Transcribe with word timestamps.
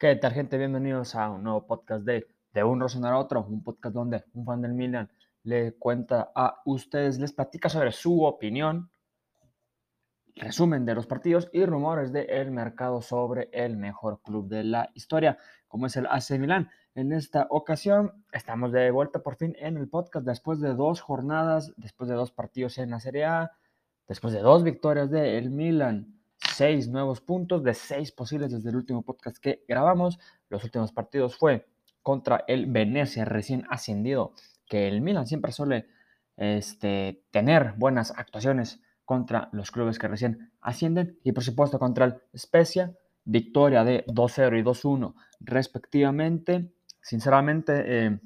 ¿Qué 0.00 0.16
tal, 0.16 0.32
gente? 0.32 0.56
Bienvenidos 0.56 1.14
a 1.14 1.28
un 1.28 1.42
nuevo 1.42 1.66
podcast 1.66 2.06
de 2.06 2.26
De 2.54 2.64
un 2.64 2.80
Rosonar 2.80 3.12
a 3.12 3.18
otro, 3.18 3.44
un 3.44 3.62
podcast 3.62 3.94
donde 3.94 4.24
un 4.32 4.46
fan 4.46 4.62
del 4.62 4.72
Milan 4.72 5.10
le 5.42 5.74
cuenta 5.74 6.32
a 6.34 6.62
ustedes, 6.64 7.18
les 7.18 7.34
platica 7.34 7.68
sobre 7.68 7.92
su 7.92 8.24
opinión, 8.24 8.90
resumen 10.36 10.86
de 10.86 10.94
los 10.94 11.06
partidos 11.06 11.50
y 11.52 11.66
rumores 11.66 12.14
del 12.14 12.50
mercado 12.50 13.02
sobre 13.02 13.50
el 13.52 13.76
mejor 13.76 14.22
club 14.22 14.48
de 14.48 14.64
la 14.64 14.90
historia, 14.94 15.36
como 15.68 15.84
es 15.84 15.98
el 15.98 16.06
AC 16.06 16.30
Milan. 16.38 16.70
En 16.94 17.12
esta 17.12 17.46
ocasión 17.50 18.24
estamos 18.32 18.72
de 18.72 18.90
vuelta 18.90 19.22
por 19.22 19.36
fin 19.36 19.54
en 19.58 19.76
el 19.76 19.90
podcast 19.90 20.24
después 20.24 20.60
de 20.60 20.72
dos 20.72 21.02
jornadas, 21.02 21.74
después 21.76 22.08
de 22.08 22.16
dos 22.16 22.32
partidos 22.32 22.78
en 22.78 22.88
la 22.88 23.00
Serie 23.00 23.26
A, 23.26 23.52
después 24.08 24.32
de 24.32 24.40
dos 24.40 24.64
victorias 24.64 25.10
del 25.10 25.50
Milan 25.50 26.19
seis 26.48 26.88
nuevos 26.88 27.20
puntos 27.20 27.62
de 27.62 27.74
seis 27.74 28.12
posibles 28.12 28.50
desde 28.50 28.70
el 28.70 28.76
último 28.76 29.02
podcast 29.02 29.38
que 29.38 29.64
grabamos. 29.68 30.18
Los 30.48 30.64
últimos 30.64 30.92
partidos 30.92 31.36
fue 31.36 31.66
contra 32.02 32.44
el 32.48 32.66
Venecia 32.66 33.24
recién 33.24 33.64
ascendido, 33.70 34.32
que 34.66 34.88
el 34.88 35.00
Milan 35.00 35.26
siempre 35.26 35.52
suele 35.52 35.86
este, 36.36 37.22
tener 37.30 37.74
buenas 37.76 38.12
actuaciones 38.16 38.80
contra 39.04 39.48
los 39.52 39.70
clubes 39.70 39.98
que 39.98 40.08
recién 40.08 40.52
ascienden 40.60 41.18
y 41.24 41.32
por 41.32 41.42
supuesto 41.42 41.78
contra 41.78 42.06
el 42.06 42.14
Spezia, 42.36 42.94
victoria 43.24 43.84
de 43.84 44.04
2-0 44.06 44.58
y 44.58 44.62
2-1 44.62 45.14
respectivamente. 45.40 46.72
Sinceramente, 47.02 47.84
eh, 47.86 48.20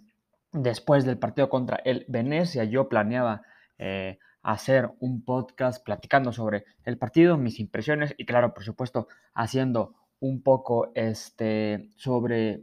después 0.52 1.04
del 1.04 1.18
partido 1.18 1.48
contra 1.48 1.76
el 1.84 2.04
Venecia 2.08 2.64
yo 2.64 2.88
planeaba 2.88 3.42
eh, 3.78 4.18
hacer 4.44 4.90
un 5.00 5.24
podcast 5.24 5.82
platicando 5.82 6.30
sobre 6.30 6.64
el 6.84 6.98
partido, 6.98 7.36
mis 7.36 7.58
impresiones 7.58 8.14
y 8.18 8.26
claro, 8.26 8.54
por 8.54 8.62
supuesto, 8.62 9.08
haciendo 9.32 9.94
un 10.20 10.42
poco 10.42 10.92
este, 10.94 11.90
sobre, 11.96 12.62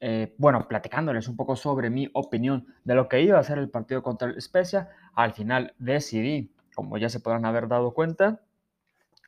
eh, 0.00 0.34
bueno, 0.38 0.66
platicándoles 0.66 1.28
un 1.28 1.36
poco 1.36 1.54
sobre 1.54 1.90
mi 1.90 2.08
opinión 2.14 2.66
de 2.84 2.94
lo 2.94 3.08
que 3.08 3.20
iba 3.20 3.38
a 3.38 3.44
ser 3.44 3.58
el 3.58 3.68
partido 3.68 4.02
contra 4.02 4.28
el 4.28 4.40
Spezia. 4.40 4.88
Al 5.14 5.34
final 5.34 5.74
decidí, 5.78 6.50
como 6.74 6.96
ya 6.96 7.10
se 7.10 7.20
podrán 7.20 7.44
haber 7.44 7.68
dado 7.68 7.92
cuenta, 7.92 8.40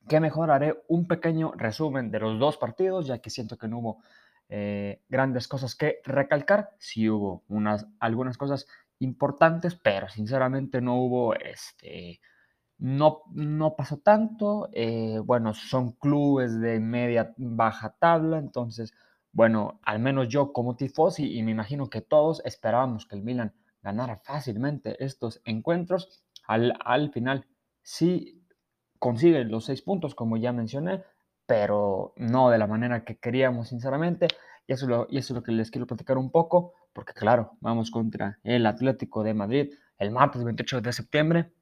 que 0.08 0.20
mejor 0.20 0.50
haré 0.50 0.82
un 0.88 1.06
pequeño 1.06 1.52
resumen 1.54 2.10
de 2.10 2.18
los 2.18 2.38
dos 2.38 2.56
partidos, 2.56 3.06
ya 3.06 3.18
que 3.18 3.28
siento 3.28 3.58
que 3.58 3.68
no 3.68 3.78
hubo 3.78 3.98
eh, 4.48 5.02
grandes 5.10 5.48
cosas 5.48 5.74
que 5.74 6.00
recalcar. 6.04 6.70
Sí 6.78 7.10
hubo 7.10 7.44
unas, 7.48 7.86
algunas 7.98 8.38
cosas 8.38 8.66
importantes, 9.00 9.74
pero 9.74 10.08
sinceramente 10.08 10.80
no 10.80 10.96
hubo, 11.02 11.34
este, 11.34 12.20
no, 12.78 13.22
no 13.32 13.76
pasó 13.76 13.98
tanto. 13.98 14.68
Eh, 14.72 15.20
bueno, 15.24 15.54
son 15.54 15.92
clubes 15.92 16.60
de 16.60 16.80
media 16.80 17.34
baja 17.36 17.96
tabla, 17.98 18.38
entonces, 18.38 18.94
bueno, 19.32 19.80
al 19.84 20.00
menos 20.00 20.28
yo 20.28 20.52
como 20.52 20.76
tifosi 20.76 21.36
y 21.38 21.42
me 21.42 21.52
imagino 21.52 21.88
que 21.90 22.00
todos 22.00 22.42
esperábamos 22.44 23.06
que 23.06 23.16
el 23.16 23.22
Milan 23.22 23.54
ganara 23.82 24.18
fácilmente 24.18 25.02
estos 25.04 25.40
encuentros. 25.44 26.24
Al, 26.46 26.74
al 26.84 27.12
final 27.12 27.46
sí 27.82 28.44
consigue 28.98 29.44
los 29.44 29.64
seis 29.66 29.82
puntos, 29.82 30.14
como 30.14 30.36
ya 30.36 30.52
mencioné, 30.52 31.02
pero 31.46 32.12
no 32.16 32.50
de 32.50 32.58
la 32.58 32.66
manera 32.66 33.04
que 33.04 33.18
queríamos, 33.18 33.68
sinceramente. 33.68 34.28
Y 34.70 34.72
eso, 34.72 35.08
es 35.10 35.30
lo 35.30 35.42
que 35.42 35.50
les 35.50 35.68
quiero 35.68 35.84
platicar 35.84 36.16
un 36.16 36.30
poco 36.30 36.74
porque 36.92 37.12
claro, 37.12 37.56
vamos 37.60 37.90
contra 37.90 38.38
el 38.44 38.64
Atlético 38.66 39.24
de 39.24 39.34
Madrid 39.34 39.74
el 39.98 40.12
martes 40.12 40.44
28 40.44 40.80
de 40.80 40.92
septiembre, 40.92 41.52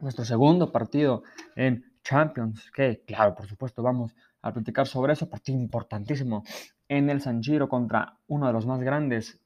nuestro 0.00 0.24
segundo 0.24 0.72
partido 0.72 1.22
en 1.54 1.84
Champions, 2.02 2.68
que 2.72 3.04
claro, 3.06 3.36
por 3.36 3.46
supuesto 3.46 3.80
vamos 3.84 4.16
a 4.40 4.52
platicar 4.52 4.88
sobre 4.88 5.12
eso, 5.12 5.30
partido 5.30 5.56
importantísimo 5.56 6.42
en 6.88 7.10
el 7.10 7.20
San 7.20 7.44
Giro 7.44 7.68
contra 7.68 8.18
uno 8.26 8.48
de 8.48 8.52
los 8.52 8.66
más 8.66 8.80
grandes, 8.80 9.40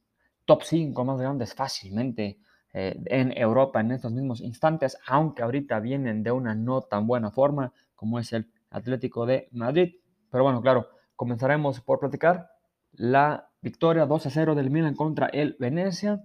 top 0.46 0.62
5 0.62 1.04
más 1.04 1.20
grandes 1.20 1.52
fácilmente 1.52 2.38
eh, 2.72 2.98
en 3.04 3.36
Europa 3.36 3.78
en 3.78 3.92
estos 3.92 4.12
mismos 4.12 4.40
instantes, 4.40 4.96
aunque 5.06 5.42
ahorita 5.42 5.80
vienen 5.80 6.22
de 6.22 6.30
una 6.30 6.54
no 6.54 6.80
tan 6.80 7.06
buena 7.06 7.30
forma 7.30 7.74
como 7.94 8.18
es 8.18 8.32
el 8.32 8.50
Atlético 8.70 9.26
de 9.26 9.48
Madrid. 9.52 9.96
Pero 10.30 10.44
bueno, 10.44 10.62
claro, 10.62 10.88
comenzaremos 11.14 11.82
por 11.82 12.00
platicar 12.00 12.55
la 12.96 13.50
victoria 13.60 14.06
2 14.06 14.26
a 14.26 14.30
0 14.30 14.54
del 14.54 14.70
Milan 14.70 14.94
contra 14.94 15.26
el 15.28 15.56
Venecia. 15.58 16.22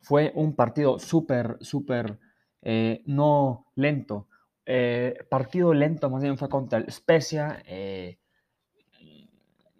Fue 0.00 0.32
un 0.34 0.54
partido 0.54 0.98
súper, 0.98 1.56
súper 1.60 2.18
eh, 2.62 3.02
no 3.06 3.66
lento. 3.74 4.28
Eh, 4.66 5.18
partido 5.30 5.72
lento 5.74 6.10
más 6.10 6.22
bien 6.22 6.38
fue 6.38 6.48
contra 6.48 6.78
el 6.78 6.90
Spezia. 6.90 7.62
Eh, 7.66 8.18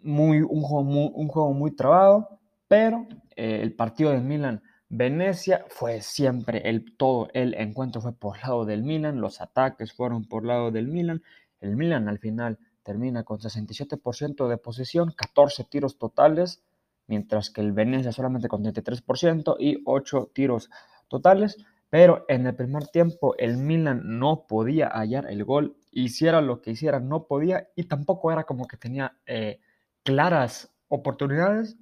muy, 0.01 0.41
un, 0.41 0.61
juego 0.61 0.83
muy, 0.83 1.11
un 1.13 1.27
juego 1.27 1.53
muy 1.53 1.71
trabado, 1.75 2.39
pero 2.67 3.07
el 3.35 3.73
partido 3.73 4.11
del 4.11 4.23
Milan 4.23 4.61
Venecia 4.89 5.65
fue 5.69 6.01
siempre 6.01 6.67
el 6.67 6.97
todo 6.97 7.29
el 7.33 7.53
encuentro 7.53 8.01
fue 8.01 8.11
por 8.11 8.39
lado 8.39 8.65
del 8.65 8.81
Milan, 8.81 9.21
los 9.21 9.39
ataques 9.39 9.93
fueron 9.93 10.25
por 10.25 10.45
lado 10.45 10.71
del 10.71 10.87
Milan. 10.87 11.21
El 11.61 11.75
Milan 11.75 12.09
al 12.09 12.17
final 12.17 12.57
termina 12.83 13.23
con 13.23 13.39
67% 13.39 14.47
de 14.47 14.57
posesión, 14.57 15.11
14 15.15 15.63
tiros 15.65 15.97
totales, 15.97 16.63
mientras 17.07 17.49
que 17.49 17.61
el 17.61 17.71
Venecia 17.71 18.11
solamente 18.11 18.47
con 18.47 18.63
33% 18.63 19.55
y 19.59 19.81
8 19.85 20.31
tiros 20.33 20.69
totales. 21.07 21.57
Pero 21.89 22.25
en 22.27 22.45
el 22.45 22.55
primer 22.55 22.87
tiempo 22.87 23.35
el 23.37 23.57
Milan 23.57 24.19
no 24.19 24.45
podía 24.47 24.89
hallar 24.89 25.25
el 25.29 25.43
gol, 25.43 25.75
hiciera 25.91 26.39
lo 26.41 26.61
que 26.61 26.71
hiciera, 26.71 26.99
no 26.99 27.25
podía 27.25 27.69
y 27.75 27.85
tampoco 27.85 28.31
era 28.31 28.43
como 28.43 28.67
que 28.67 28.77
tenía 28.77 29.17
eh, 29.25 29.59
claras 30.03 30.71
oportunidades. 30.87 31.77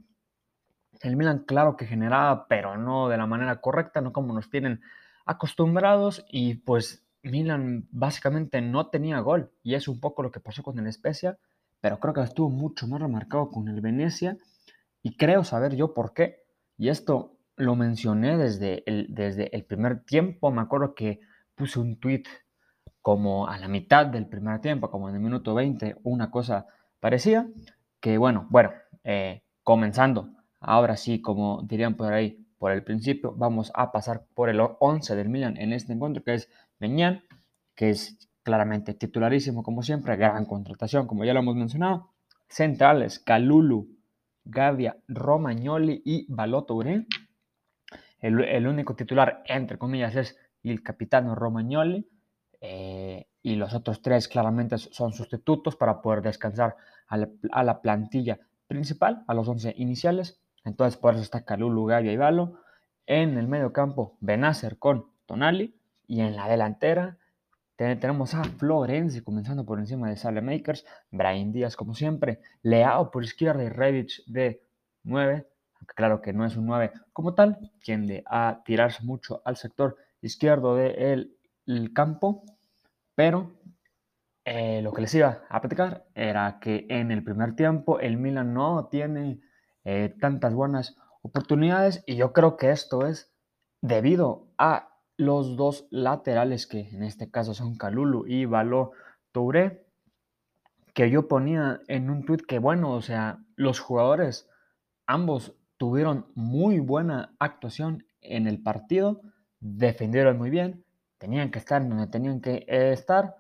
El 1.02 1.18
Milan 1.18 1.44
claro 1.46 1.76
que 1.76 1.86
generaba, 1.86 2.48
pero 2.48 2.78
no 2.78 3.10
de 3.10 3.18
la 3.18 3.28
manera 3.28 3.60
correcta, 3.60 4.00
no 4.00 4.14
como 4.14 4.34
nos 4.34 4.50
tienen 4.50 4.82
acostumbrados 5.26 6.26
y 6.30 6.56
pues 6.56 7.06
Milan 7.32 7.88
básicamente 7.92 8.62
no 8.62 8.88
tenía 8.88 9.20
gol 9.20 9.52
y 9.64 9.76
es 9.76 9.88
un 9.88 10.00
poco 10.00 10.24
lo 10.24 10.32
que 10.32 10.40
pasó 10.40 10.64
con 10.64 10.80
el 10.80 10.92
Spezia, 10.92 11.38
pero 11.82 12.00
creo 12.00 12.14
que 12.14 12.22
estuvo 12.22 12.50
mucho 12.50 12.88
más 12.88 13.02
remarcado 13.02 13.50
con 13.50 13.68
el 13.68 13.82
Venecia 13.82 14.38
y 15.02 15.16
creo 15.16 15.44
saber 15.44 15.76
yo 15.76 15.94
por 15.94 16.14
qué. 16.14 16.44
Y 16.78 16.90
esto 16.90 17.38
lo 17.56 17.76
mencioné 17.76 18.38
desde 18.38 18.84
el, 18.86 19.08
desde 19.10 19.56
el 19.56 19.66
primer 19.66 20.04
tiempo, 20.04 20.52
me 20.52 20.62
acuerdo 20.62 20.94
que 20.94 21.20
puse 21.56 21.80
un 21.80 22.00
tweet 22.00 22.24
como 23.02 23.48
a 23.48 23.58
la 23.58 23.68
mitad 23.68 24.06
del 24.06 24.28
primer 24.28 24.60
tiempo, 24.60 24.92
como 24.92 25.10
en 25.10 25.16
el 25.16 25.22
minuto 25.22 25.56
20, 25.56 25.96
una 26.04 26.30
cosa 26.30 26.68
parecía, 27.00 27.48
que 28.00 28.18
bueno, 28.18 28.48
bueno, 28.50 28.72
eh, 29.04 29.44
comenzando, 29.64 30.30
ahora 30.60 30.98
sí, 30.98 31.22
como 31.22 31.64
dirían 31.64 31.96
por 31.96 32.14
ahí, 32.14 32.46
por 32.58 32.72
el 32.72 32.84
principio, 32.84 33.34
vamos 33.34 33.72
a 33.76 33.92
pasar 33.92 34.26
por 34.34 34.50
el 34.50 34.60
11 34.60 35.16
del 35.16 35.30
Milan 35.30 35.58
en 35.58 35.74
este 35.74 35.94
encuentro, 35.94 36.24
que 36.24 36.34
es 36.34 36.50
Meñán, 36.80 37.24
que 37.76 37.90
es 37.90 38.30
claramente 38.44 38.94
titularísimo 38.94 39.64
como 39.64 39.84
siempre, 39.84 40.16
gran 40.16 40.46
contratación, 40.46 41.08
como 41.08 41.26
ya 41.26 41.34
lo 41.34 41.40
hemos 41.40 41.56
mencionado. 41.56 42.14
Centrales, 42.48 43.20
Calulu, 43.20 43.98
Gavia, 44.46 44.98
Romagnoli 45.08 46.02
y 46.06 46.26
Baloto 46.30 46.82
El, 46.82 47.06
el, 48.22 48.68
único 48.68 48.96
titular, 48.96 49.44
entre 49.48 49.78
comillas, 49.78 50.16
es 50.16 50.38
el 50.64 50.82
capitano 50.82 51.36
Romagnoli. 51.36 52.08
Eh, 52.62 53.28
y 53.44 53.56
los 53.56 53.74
otros 53.74 54.02
tres 54.02 54.28
claramente 54.28 54.78
son 54.78 55.14
sustitutos 55.14 55.76
para 55.76 56.02
poder 56.02 56.22
descansar 56.22 56.76
a 57.08 57.18
la, 57.18 57.30
a 57.52 57.64
la, 57.64 57.82
plantilla 57.82 58.40
principal, 58.68 59.24
a 59.28 59.34
los 59.34 59.48
11 59.48 59.76
iniciales. 59.78 60.42
Entonces, 60.66 60.98
por 60.98 61.14
eso 61.14 61.24
está 61.24 61.46
Calulu, 61.46 61.86
Gavia 61.86 62.12
y 62.12 62.18
Balo. 62.18 62.60
En 63.06 63.38
el 63.38 63.48
medio 63.48 63.72
campo, 63.72 64.18
Benacer 64.20 64.78
con 64.80 65.12
Tonali. 65.26 65.77
Y 66.08 66.22
en 66.22 66.36
la 66.36 66.48
delantera 66.48 67.18
tenemos 67.78 68.34
a 68.34 68.44
Florenzi 68.44 69.22
comenzando 69.22 69.64
por 69.64 69.78
encima 69.78 70.10
de 70.10 70.18
Sale 70.18 70.42
Makers, 70.42 70.84
Brian 71.12 71.52
Díaz 71.52 71.76
como 71.76 71.94
siempre, 71.94 72.40
Leao 72.64 73.12
por 73.12 73.24
izquierda 73.24 73.64
y 73.64 73.70
Rebic 73.70 74.24
de 74.26 74.64
9, 75.04 75.48
aunque 75.76 75.94
claro 75.94 76.22
que 76.22 76.34
no 76.34 76.44
es 76.46 76.58
un 76.58 76.66
9 76.66 76.92
como 77.14 77.36
tal, 77.36 77.72
tiende 77.84 78.24
a 78.26 78.62
tirarse 78.66 79.04
mucho 79.04 79.44
al 79.46 79.58
sector 79.58 79.96
izquierdo 80.22 80.76
del 80.76 81.30
campo, 81.94 82.44
pero 83.14 83.52
eh, 84.44 84.82
lo 84.82 84.92
que 84.92 85.02
les 85.02 85.14
iba 85.14 85.44
a 85.48 85.62
platicar 85.62 86.08
era 86.16 86.58
que 86.60 86.88
en 86.90 87.12
el 87.12 87.24
primer 87.24 87.56
tiempo 87.56 88.00
el 88.00 88.18
Milan 88.18 88.56
no 88.56 88.88
tiene 88.88 89.40
eh, 89.84 90.16
tantas 90.20 90.54
buenas 90.54 90.98
oportunidades 91.22 92.04
y 92.08 92.16
yo 92.16 92.34
creo 92.34 92.58
que 92.58 92.72
esto 92.72 93.06
es 93.06 93.32
debido 93.82 94.48
a 94.58 94.97
los 95.18 95.56
dos 95.56 95.88
laterales, 95.90 96.68
que 96.68 96.90
en 96.90 97.04
este 97.04 97.30
caso 97.30 97.54
son 97.54 97.78
Calulu 97.78 98.26
y 98.28 98.46
Baló 98.46 98.92
Touré, 99.32 99.86
que 100.94 101.10
yo 101.10 101.28
ponía 101.28 101.82
en 101.88 102.10
un 102.10 102.26
tweet 102.26 102.40
que, 102.48 102.60
bueno, 102.60 102.94
o 102.94 103.02
sea, 103.02 103.40
los 103.56 103.80
jugadores, 103.80 104.50
ambos 105.06 105.56
tuvieron 105.78 106.28
muy 106.36 106.80
buena 106.80 107.36
actuación 107.40 108.06
en 108.22 108.48
el 108.48 108.62
partido, 108.62 109.22
defendieron 109.60 110.38
muy 110.38 110.50
bien, 110.50 110.86
tenían 111.18 111.52
que 111.52 111.60
estar 111.60 111.88
donde 111.88 112.08
tenían 112.08 112.42
que 112.42 112.66
estar, 112.68 113.36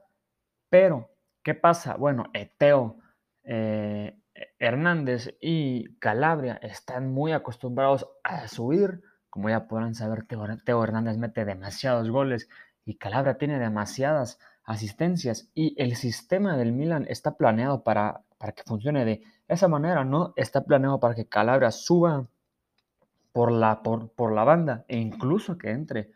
pero, 0.69 1.11
¿qué 1.43 1.53
pasa? 1.53 1.95
Bueno, 1.95 2.25
Eteo, 2.33 2.97
eh, 3.43 4.19
Hernández 4.59 5.35
y 5.41 5.95
Calabria 5.99 6.59
están 6.61 7.11
muy 7.11 7.31
acostumbrados 7.31 8.07
a 8.23 8.47
subir. 8.47 9.01
Como 9.37 9.51
ya 9.51 9.67
podrán 9.67 9.93
saber, 9.93 10.25
Teo, 10.25 10.83
Hernández 10.83 11.19
mete 11.19 11.45
demasiados 11.45 12.09
goles 12.09 12.49
y 12.85 12.95
Calabria 12.95 13.37
tiene 13.37 13.59
demasiadas 13.59 14.39
asistencias. 14.63 15.47
Y 15.53 15.79
el 15.79 15.95
sistema 15.95 16.57
del 16.57 16.71
Milan 16.73 17.05
está 17.07 17.37
planeado 17.37 17.83
para, 17.83 18.23
para 18.39 18.53
que 18.53 18.63
funcione 18.63 19.05
de 19.05 19.21
esa 19.47 19.67
manera, 19.67 20.03
¿no? 20.03 20.33
Está 20.37 20.63
planeado 20.63 20.99
para 20.99 21.13
que 21.13 21.27
Calabria 21.27 21.69
suba 21.69 22.25
por 23.31 23.51
la, 23.51 23.83
por, 23.83 24.09
por 24.09 24.33
la 24.33 24.43
banda 24.43 24.85
e 24.87 24.97
incluso 24.97 25.55
que 25.55 25.69
entre 25.69 26.13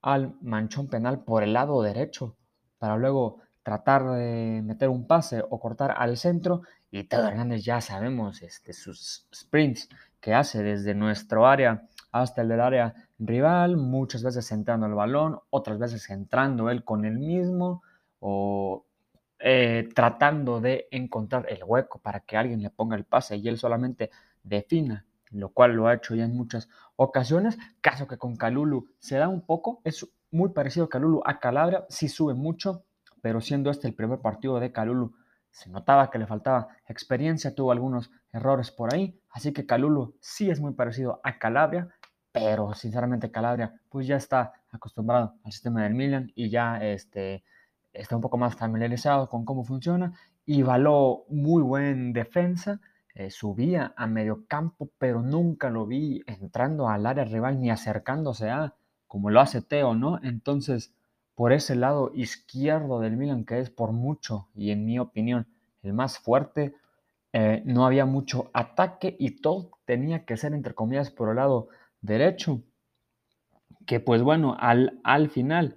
al 0.00 0.34
manchón 0.40 0.88
penal 0.88 1.22
por 1.22 1.42
el 1.42 1.52
lado 1.52 1.82
derecho 1.82 2.34
para 2.78 2.96
luego 2.96 3.42
tratar 3.62 4.06
de 4.12 4.62
meter 4.64 4.88
un 4.88 5.06
pase 5.06 5.44
o 5.46 5.60
cortar 5.60 5.94
al 5.98 6.16
centro. 6.16 6.62
Y 6.90 7.04
Teo 7.04 7.28
Hernández 7.28 7.62
ya 7.62 7.82
sabemos 7.82 8.40
este, 8.40 8.72
sus 8.72 9.26
sprints 9.34 9.90
que 10.18 10.32
hace 10.32 10.62
desde 10.62 10.94
nuestro 10.94 11.46
área 11.46 11.86
hasta 12.14 12.42
el 12.42 12.48
del 12.48 12.60
área 12.60 12.94
rival, 13.18 13.76
muchas 13.76 14.22
veces 14.22 14.52
entrando 14.52 14.86
el 14.86 14.94
balón, 14.94 15.40
otras 15.50 15.80
veces 15.80 16.08
entrando 16.10 16.70
él 16.70 16.84
con 16.84 17.04
el 17.04 17.18
mismo 17.18 17.82
o 18.20 18.86
eh, 19.40 19.88
tratando 19.96 20.60
de 20.60 20.86
encontrar 20.92 21.46
el 21.48 21.64
hueco 21.64 21.98
para 21.98 22.20
que 22.20 22.36
alguien 22.36 22.62
le 22.62 22.70
ponga 22.70 22.94
el 22.94 23.04
pase 23.04 23.36
y 23.36 23.48
él 23.48 23.58
solamente 23.58 24.12
defina, 24.44 25.04
lo 25.32 25.48
cual 25.48 25.72
lo 25.72 25.88
ha 25.88 25.94
hecho 25.94 26.14
ya 26.14 26.24
en 26.24 26.36
muchas 26.36 26.68
ocasiones. 26.94 27.58
Caso 27.80 28.06
que 28.06 28.16
con 28.16 28.36
Calulu 28.36 28.86
se 29.00 29.16
da 29.16 29.26
un 29.26 29.44
poco, 29.44 29.80
es 29.82 30.06
muy 30.30 30.50
parecido 30.50 30.86
a 30.86 30.88
Calulu 30.88 31.20
a 31.24 31.40
Calabria, 31.40 31.84
sí 31.88 32.08
sube 32.08 32.34
mucho, 32.34 32.84
pero 33.22 33.40
siendo 33.40 33.72
este 33.72 33.88
el 33.88 33.94
primer 33.94 34.20
partido 34.20 34.60
de 34.60 34.70
Calulu, 34.70 35.16
se 35.50 35.68
notaba 35.68 36.10
que 36.10 36.18
le 36.18 36.28
faltaba 36.28 36.68
experiencia, 36.86 37.56
tuvo 37.56 37.72
algunos 37.72 38.12
errores 38.32 38.70
por 38.70 38.94
ahí, 38.94 39.20
así 39.30 39.52
que 39.52 39.66
Calulu 39.66 40.16
sí 40.20 40.48
es 40.48 40.60
muy 40.60 40.74
parecido 40.74 41.20
a 41.24 41.38
Calabria, 41.38 41.88
pero 42.34 42.74
sinceramente 42.74 43.30
Calabria 43.30 43.80
pues 43.88 44.08
ya 44.08 44.16
está 44.16 44.54
acostumbrado 44.72 45.36
al 45.44 45.52
sistema 45.52 45.84
del 45.84 45.94
Milan 45.94 46.32
y 46.34 46.50
ya 46.50 46.84
este, 46.84 47.44
está 47.92 48.16
un 48.16 48.22
poco 48.22 48.36
más 48.36 48.56
familiarizado 48.56 49.28
con 49.28 49.44
cómo 49.44 49.62
funciona 49.62 50.18
y 50.44 50.62
Való 50.62 51.26
muy 51.28 51.62
buen 51.62 52.12
defensa, 52.12 52.80
eh, 53.14 53.30
subía 53.30 53.94
a 53.96 54.08
medio 54.08 54.46
campo, 54.48 54.90
pero 54.98 55.22
nunca 55.22 55.70
lo 55.70 55.86
vi 55.86 56.24
entrando 56.26 56.88
al 56.88 57.06
área 57.06 57.24
rival 57.24 57.60
ni 57.60 57.70
acercándose 57.70 58.50
a, 58.50 58.74
como 59.06 59.30
lo 59.30 59.40
hace 59.40 59.62
Teo, 59.62 59.94
¿no? 59.94 60.18
Entonces, 60.24 60.92
por 61.36 61.52
ese 61.52 61.76
lado 61.76 62.10
izquierdo 62.14 62.98
del 62.98 63.16
Milan, 63.16 63.44
que 63.44 63.60
es 63.60 63.70
por 63.70 63.92
mucho 63.92 64.48
y 64.56 64.72
en 64.72 64.84
mi 64.84 64.98
opinión 64.98 65.46
el 65.84 65.92
más 65.92 66.18
fuerte, 66.18 66.74
eh, 67.32 67.62
no 67.64 67.86
había 67.86 68.06
mucho 68.06 68.50
ataque 68.52 69.16
y 69.20 69.40
todo 69.40 69.70
tenía 69.84 70.24
que 70.24 70.36
ser 70.36 70.52
entre 70.52 70.74
comillas 70.74 71.12
por 71.12 71.28
el 71.28 71.36
lado 71.36 71.68
derecho. 72.04 72.62
Que 73.86 74.00
pues 74.00 74.22
bueno, 74.22 74.56
al, 74.58 75.00
al 75.04 75.30
final, 75.30 75.76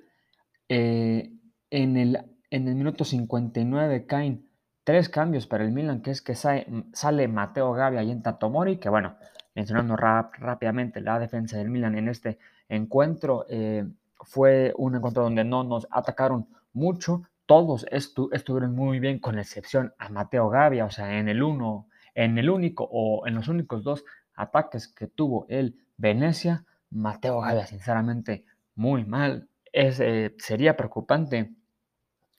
eh, 0.69 1.31
en, 1.69 1.97
el, 1.97 2.19
en 2.49 2.67
el 2.67 2.75
minuto 2.75 3.03
59 3.03 4.05
caen 4.05 4.47
tres 4.83 5.09
cambios 5.09 5.47
para 5.47 5.65
el 5.65 5.71
Milan, 5.71 6.01
que 6.01 6.11
es 6.11 6.21
que 6.21 6.35
sale, 6.35 7.27
Mateo 7.27 7.73
Gavia 7.73 8.03
y 8.03 8.11
entra 8.11 8.39
Tomori, 8.39 8.77
que 8.77 8.89
bueno, 8.89 9.17
mencionando 9.53 9.97
rápidamente 9.97 11.01
la 11.01 11.19
defensa 11.19 11.57
del 11.57 11.69
Milan 11.69 11.97
en 11.97 12.07
este 12.07 12.39
encuentro, 12.69 13.45
eh, 13.49 13.85
fue 14.21 14.73
un 14.77 14.95
encuentro 14.95 15.23
donde 15.23 15.43
no 15.43 15.63
nos 15.63 15.87
atacaron 15.91 16.47
mucho. 16.73 17.23
Todos 17.45 17.85
estuvieron 17.91 18.75
muy 18.75 18.99
bien, 18.99 19.19
con 19.19 19.39
excepción 19.39 19.93
a 19.97 20.09
Mateo 20.09 20.49
Gavia, 20.49 20.85
o 20.85 20.89
sea, 20.89 21.19
en 21.19 21.27
el 21.27 21.43
uno, 21.43 21.87
en 22.13 22.37
el 22.37 22.49
único 22.49 22.87
o 22.89 23.27
en 23.27 23.35
los 23.35 23.47
únicos 23.47 23.83
dos 23.83 24.05
ataques 24.35 24.87
que 24.87 25.07
tuvo 25.07 25.45
el 25.49 25.75
Venecia, 25.97 26.65
Mateo 26.91 27.41
Gavia, 27.41 27.65
sinceramente, 27.65 28.45
muy 28.75 29.05
mal. 29.05 29.49
Eh, 29.73 30.35
sería 30.37 30.77
preocupante 30.77 31.53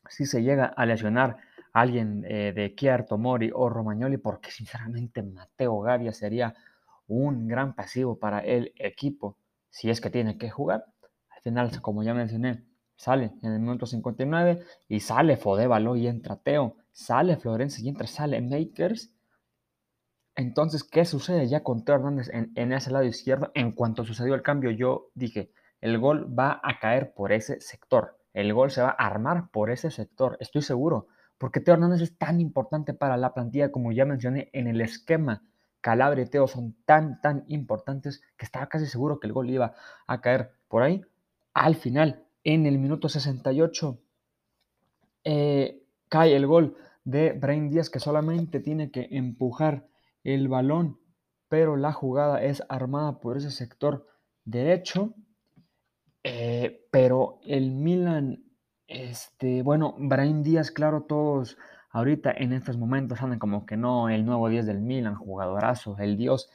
si 0.08 0.26
se 0.26 0.42
llega 0.42 0.66
a 0.66 0.86
lesionar 0.86 1.36
a 1.72 1.80
alguien 1.80 2.24
eh, 2.26 2.52
de 2.54 2.74
Chiarto 2.74 3.18
Mori 3.18 3.50
o 3.54 3.68
Romagnoli, 3.68 4.16
porque 4.16 4.50
sinceramente 4.50 5.22
Mateo 5.22 5.80
Gavia 5.80 6.12
sería 6.12 6.54
un 7.06 7.46
gran 7.46 7.74
pasivo 7.74 8.18
para 8.18 8.40
el 8.40 8.72
equipo 8.76 9.36
si 9.70 9.90
es 9.90 10.00
que 10.00 10.10
tiene 10.10 10.38
que 10.38 10.50
jugar 10.50 10.86
final, 11.48 11.80
como 11.80 12.02
ya 12.02 12.14
mencioné, 12.14 12.64
sale 12.96 13.32
en 13.42 13.52
el 13.52 13.60
minuto 13.60 13.86
59 13.86 14.62
y 14.88 15.00
sale 15.00 15.36
Fodevalo 15.36 15.96
y 15.96 16.06
entra 16.06 16.36
Teo, 16.36 16.76
sale 16.92 17.36
Florencia 17.36 17.82
y 17.84 17.88
entra, 17.88 18.06
sale 18.06 18.40
Makers. 18.40 19.10
Entonces, 20.38 20.84
¿qué 20.84 21.04
sucede 21.04 21.48
ya 21.48 21.64
con 21.64 21.84
Teo 21.84 21.96
Hernández 21.96 22.30
en, 22.32 22.72
ese 22.72 22.92
lado 22.92 23.04
izquierdo? 23.04 23.50
En 23.54 23.72
cuanto 23.72 24.04
sucedió 24.04 24.36
el 24.36 24.42
cambio, 24.42 24.70
yo 24.70 25.10
dije, 25.16 25.50
el 25.80 25.98
gol 25.98 26.32
va 26.38 26.60
a 26.62 26.78
caer 26.78 27.12
por 27.12 27.32
ese 27.32 27.60
sector. 27.60 28.16
El 28.34 28.54
gol 28.54 28.70
se 28.70 28.80
va 28.80 28.90
a 28.90 29.06
armar 29.08 29.50
por 29.50 29.68
ese 29.68 29.90
sector, 29.90 30.36
estoy 30.38 30.62
seguro. 30.62 31.08
Porque 31.38 31.58
Teo 31.58 31.74
Hernández 31.74 32.02
es 32.02 32.16
tan 32.16 32.40
importante 32.40 32.94
para 32.94 33.16
la 33.16 33.34
plantilla, 33.34 33.72
como 33.72 33.90
ya 33.90 34.04
mencioné 34.04 34.48
en 34.52 34.68
el 34.68 34.80
esquema. 34.80 35.42
Calabria 35.80 36.24
y 36.24 36.30
Teo 36.30 36.46
son 36.46 36.76
tan, 36.84 37.20
tan 37.20 37.42
importantes 37.48 38.22
que 38.36 38.44
estaba 38.44 38.68
casi 38.68 38.86
seguro 38.86 39.18
que 39.18 39.26
el 39.26 39.32
gol 39.32 39.50
iba 39.50 39.74
a 40.06 40.20
caer 40.20 40.52
por 40.68 40.84
ahí. 40.84 41.02
Al 41.52 41.74
final, 41.74 42.22
en 42.44 42.64
el 42.64 42.78
minuto 42.78 43.08
68, 43.08 43.98
eh, 45.24 45.82
cae 46.08 46.36
el 46.36 46.46
gol 46.46 46.76
de 47.02 47.32
Brain 47.32 47.70
Díaz 47.70 47.90
que 47.90 47.98
solamente 47.98 48.60
tiene 48.60 48.92
que 48.92 49.08
empujar 49.10 49.88
el 50.24 50.48
balón, 50.48 51.00
pero 51.48 51.76
la 51.76 51.92
jugada 51.92 52.42
es 52.42 52.62
armada 52.68 53.20
por 53.20 53.36
ese 53.36 53.50
sector 53.50 54.06
derecho. 54.44 55.14
Eh, 56.24 56.86
pero 56.90 57.40
el 57.44 57.70
Milan, 57.70 58.44
este, 58.86 59.62
bueno, 59.62 59.94
Brain 59.98 60.42
Díaz, 60.42 60.70
claro, 60.70 61.02
todos 61.02 61.56
ahorita 61.90 62.32
en 62.36 62.52
estos 62.52 62.76
momentos 62.76 63.22
andan 63.22 63.38
como 63.38 63.64
que 63.64 63.76
no, 63.76 64.08
el 64.08 64.26
nuevo 64.26 64.48
10 64.48 64.66
del 64.66 64.80
Milan, 64.80 65.14
jugadorazo, 65.14 65.96
el 65.98 66.16
dios 66.16 66.50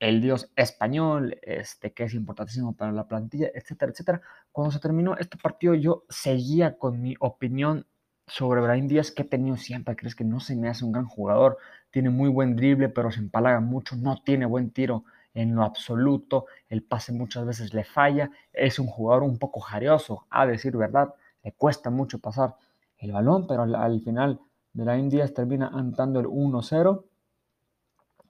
el 0.00 0.20
dios 0.20 0.50
español, 0.56 1.38
este, 1.42 1.92
que 1.92 2.04
es 2.04 2.14
importantísimo 2.14 2.74
para 2.76 2.92
la 2.92 3.08
plantilla, 3.08 3.50
etcétera, 3.54 3.92
etcétera. 3.92 4.22
Cuando 4.52 4.72
se 4.72 4.80
terminó 4.80 5.16
este 5.16 5.38
partido, 5.38 5.74
yo 5.74 6.04
seguía 6.08 6.78
con 6.78 7.00
mi 7.00 7.16
opinión 7.20 7.86
sobre 8.26 8.60
Brahim 8.60 8.88
Díaz 8.88 9.10
que 9.10 9.22
he 9.22 9.24
tenido 9.24 9.56
siempre. 9.56 9.96
Crees 9.96 10.14
que 10.14 10.24
no 10.24 10.40
se 10.40 10.56
me 10.56 10.68
hace 10.68 10.84
un 10.84 10.92
gran 10.92 11.06
jugador, 11.06 11.58
tiene 11.98 12.10
muy 12.10 12.28
buen 12.28 12.54
drible, 12.54 12.88
pero 12.88 13.10
se 13.10 13.18
empalaga 13.18 13.58
mucho, 13.58 13.96
no 13.96 14.22
tiene 14.22 14.46
buen 14.46 14.70
tiro 14.70 15.02
en 15.34 15.56
lo 15.56 15.64
absoluto, 15.64 16.46
el 16.68 16.84
pase 16.84 17.12
muchas 17.12 17.44
veces 17.44 17.74
le 17.74 17.82
falla, 17.82 18.30
es 18.52 18.78
un 18.78 18.86
jugador 18.86 19.24
un 19.24 19.36
poco 19.36 19.58
jarioso, 19.58 20.24
a 20.30 20.46
decir 20.46 20.76
verdad, 20.76 21.12
le 21.42 21.50
cuesta 21.50 21.90
mucho 21.90 22.20
pasar 22.20 22.54
el 22.98 23.10
balón, 23.10 23.48
pero 23.48 23.62
al, 23.62 23.74
al 23.74 24.00
final 24.00 24.38
Brahim 24.72 25.08
Díaz 25.08 25.34
termina 25.34 25.66
anotando 25.74 26.20
el 26.20 26.26
1-0 26.26 27.02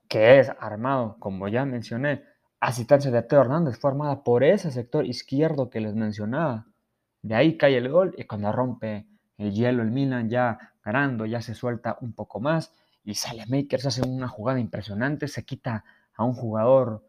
que 0.07 0.39
es 0.39 0.51
armado, 0.59 1.17
como 1.19 1.47
ya 1.47 1.63
mencioné, 1.63 2.23
asistencia 2.59 3.11
de 3.11 3.21
Teo 3.21 3.41
Hernández 3.41 3.77
fue 3.77 3.91
armada 3.91 4.23
por 4.23 4.43
ese 4.43 4.71
sector 4.71 5.05
izquierdo 5.05 5.69
que 5.69 5.79
les 5.79 5.93
mencionaba. 5.93 6.65
De 7.21 7.35
ahí 7.35 7.55
cae 7.55 7.77
el 7.77 7.89
gol 7.89 8.15
y 8.17 8.23
cuando 8.23 8.51
rompe 8.51 9.05
el 9.37 9.53
hielo 9.53 9.83
el 9.83 9.91
Milan 9.91 10.27
ya 10.27 10.57
ganando, 10.83 11.27
ya 11.27 11.39
se 11.43 11.53
suelta 11.53 11.99
un 12.01 12.13
poco 12.13 12.39
más 12.39 12.73
y 13.09 13.15
sale 13.15 13.45
Makers, 13.47 13.85
hace 13.87 14.07
una 14.07 14.27
jugada 14.27 14.59
impresionante, 14.59 15.27
se 15.27 15.43
quita 15.43 15.83
a 16.15 16.23
un 16.23 16.33
jugador 16.33 17.03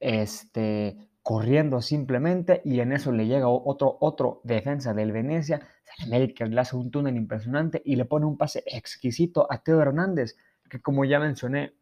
este, 0.00 0.96
corriendo 1.22 1.80
simplemente 1.80 2.60
y 2.64 2.80
en 2.80 2.92
eso 2.92 3.12
le 3.12 3.26
llega 3.26 3.48
otro, 3.48 3.96
otro 4.00 4.40
defensa 4.44 4.94
del 4.94 5.12
Venecia, 5.12 5.60
sale 5.84 6.26
Makers, 6.26 6.50
le 6.50 6.60
hace 6.60 6.76
un 6.76 6.90
túnel 6.90 7.16
impresionante 7.16 7.82
y 7.84 7.96
le 7.96 8.04
pone 8.04 8.26
un 8.26 8.36
pase 8.36 8.64
exquisito 8.66 9.46
a 9.50 9.62
Teo 9.62 9.80
Hernández, 9.80 10.36
que 10.68 10.80
como 10.80 11.04
ya 11.04 11.20
mencioné, 11.20 11.74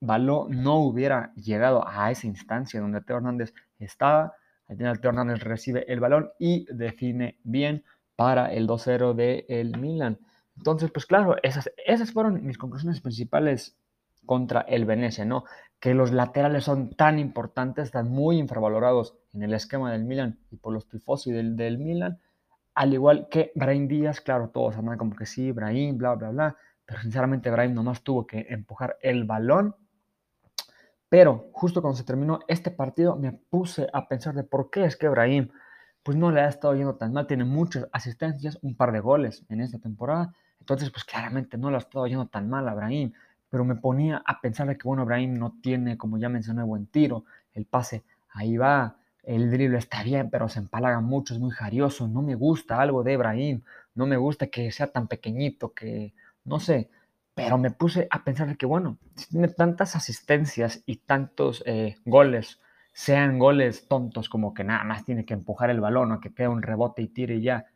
Baló 0.00 0.48
no 0.50 0.80
hubiera 0.80 1.32
llegado 1.34 1.86
a 1.86 2.10
esa 2.10 2.26
instancia 2.26 2.80
donde 2.80 3.00
Teo 3.00 3.16
Hernández 3.16 3.54
estaba. 3.78 4.34
Al 4.68 5.00
Teo 5.00 5.10
Hernández 5.10 5.42
recibe 5.42 5.90
el 5.90 6.00
balón 6.00 6.30
y 6.38 6.66
define 6.70 7.38
bien 7.42 7.84
para 8.16 8.52
el 8.52 8.66
2-0 8.66 9.14
del 9.14 9.44
el 9.48 9.78
Milan. 9.78 10.18
Entonces, 10.56 10.90
pues 10.90 11.06
claro, 11.06 11.36
esas, 11.42 11.70
esas 11.84 12.12
fueron 12.12 12.44
mis 12.44 12.58
conclusiones 12.58 13.00
principales 13.00 13.76
contra 14.24 14.62
el 14.62 14.84
Venecia, 14.84 15.24
¿no? 15.24 15.44
Que 15.80 15.94
los 15.94 16.12
laterales 16.12 16.64
son 16.64 16.94
tan 16.94 17.18
importantes, 17.18 17.86
están 17.86 18.08
muy 18.08 18.38
infravalorados 18.38 19.16
en 19.32 19.42
el 19.42 19.52
esquema 19.52 19.92
del 19.92 20.04
Milan 20.04 20.38
y 20.50 20.56
por 20.56 20.72
los 20.72 20.88
tifosi 20.88 21.32
del, 21.32 21.56
del 21.56 21.78
Milan, 21.78 22.20
al 22.74 22.94
igual 22.94 23.28
que 23.30 23.52
Brahim 23.54 23.86
Díaz, 23.86 24.20
claro, 24.20 24.48
todos 24.48 24.76
andan 24.76 24.98
como 24.98 25.14
que 25.14 25.26
sí, 25.26 25.52
Brahim, 25.52 25.98
bla, 25.98 26.14
bla, 26.14 26.30
bla, 26.30 26.56
pero 26.86 27.00
sinceramente 27.02 27.50
Brahim 27.50 27.74
nomás 27.74 28.02
tuvo 28.02 28.26
que 28.26 28.46
empujar 28.48 28.96
el 29.02 29.24
balón 29.24 29.74
pero 31.14 31.48
justo 31.52 31.80
cuando 31.80 31.96
se 31.96 32.02
terminó 32.02 32.40
este 32.48 32.72
partido 32.72 33.14
me 33.14 33.30
puse 33.30 33.86
a 33.92 34.08
pensar 34.08 34.34
de 34.34 34.42
por 34.42 34.68
qué 34.68 34.84
es 34.84 34.96
que 34.96 35.08
Brahim 35.08 35.48
pues 36.02 36.16
no 36.18 36.32
le 36.32 36.40
ha 36.40 36.48
estado 36.48 36.74
yendo 36.74 36.96
tan 36.96 37.12
mal, 37.12 37.28
tiene 37.28 37.44
muchas 37.44 37.86
asistencias, 37.92 38.58
un 38.62 38.76
par 38.76 38.90
de 38.90 38.98
goles 38.98 39.44
en 39.48 39.60
esta 39.60 39.78
temporada, 39.78 40.34
entonces 40.64 40.90
pues 40.90 41.04
claramente 41.04 41.58
no 41.58 41.68
le 41.68 41.76
ha 41.76 41.80
estado 41.80 42.06
yendo 42.06 42.26
tan 42.26 42.48
mal 42.48 42.66
a 42.66 42.74
pero 43.50 43.64
me 43.66 43.76
ponía 43.76 44.22
a 44.24 44.40
pensar 44.40 44.66
de 44.66 44.78
que, 44.78 44.88
bueno, 44.88 45.04
Brahim 45.04 45.34
no 45.34 45.58
tiene, 45.62 45.98
como 45.98 46.16
ya 46.16 46.30
mencioné, 46.30 46.62
buen 46.62 46.86
tiro, 46.86 47.26
el 47.52 47.66
pase 47.66 48.02
ahí 48.30 48.56
va, 48.56 48.96
el 49.22 49.50
drible 49.50 49.76
está 49.76 50.02
bien, 50.02 50.30
pero 50.30 50.48
se 50.48 50.60
empalaga 50.60 51.00
mucho, 51.00 51.34
es 51.34 51.40
muy 51.40 51.50
jarioso, 51.50 52.08
no 52.08 52.22
me 52.22 52.34
gusta 52.34 52.80
algo 52.80 53.02
de 53.02 53.18
Brahim, 53.18 53.62
no 53.94 54.06
me 54.06 54.16
gusta 54.16 54.46
que 54.46 54.72
sea 54.72 54.86
tan 54.86 55.06
pequeñito, 55.06 55.74
que, 55.74 56.14
no 56.44 56.58
sé, 56.60 56.88
pero 57.34 57.58
me 57.58 57.70
puse 57.70 58.08
a 58.10 58.24
pensar 58.24 58.48
de 58.48 58.56
que, 58.56 58.64
bueno, 58.64 58.96
si 59.16 59.28
tiene 59.28 59.48
tantas 59.48 59.96
asistencias 59.96 60.82
y 60.86 60.96
tantos 60.96 61.62
eh, 61.66 61.96
goles, 62.06 62.58
sean 62.94 63.38
goles 63.38 63.86
tontos 63.86 64.30
como 64.30 64.54
que 64.54 64.64
nada 64.64 64.82
más 64.84 65.04
tiene 65.04 65.26
que 65.26 65.34
empujar 65.34 65.68
el 65.68 65.80
balón 65.80 66.10
o 66.12 66.20
que 66.20 66.32
quede 66.32 66.48
un 66.48 66.62
rebote 66.62 67.02
y 67.02 67.08
tire 67.08 67.36
y 67.36 67.42
ya, 67.42 67.66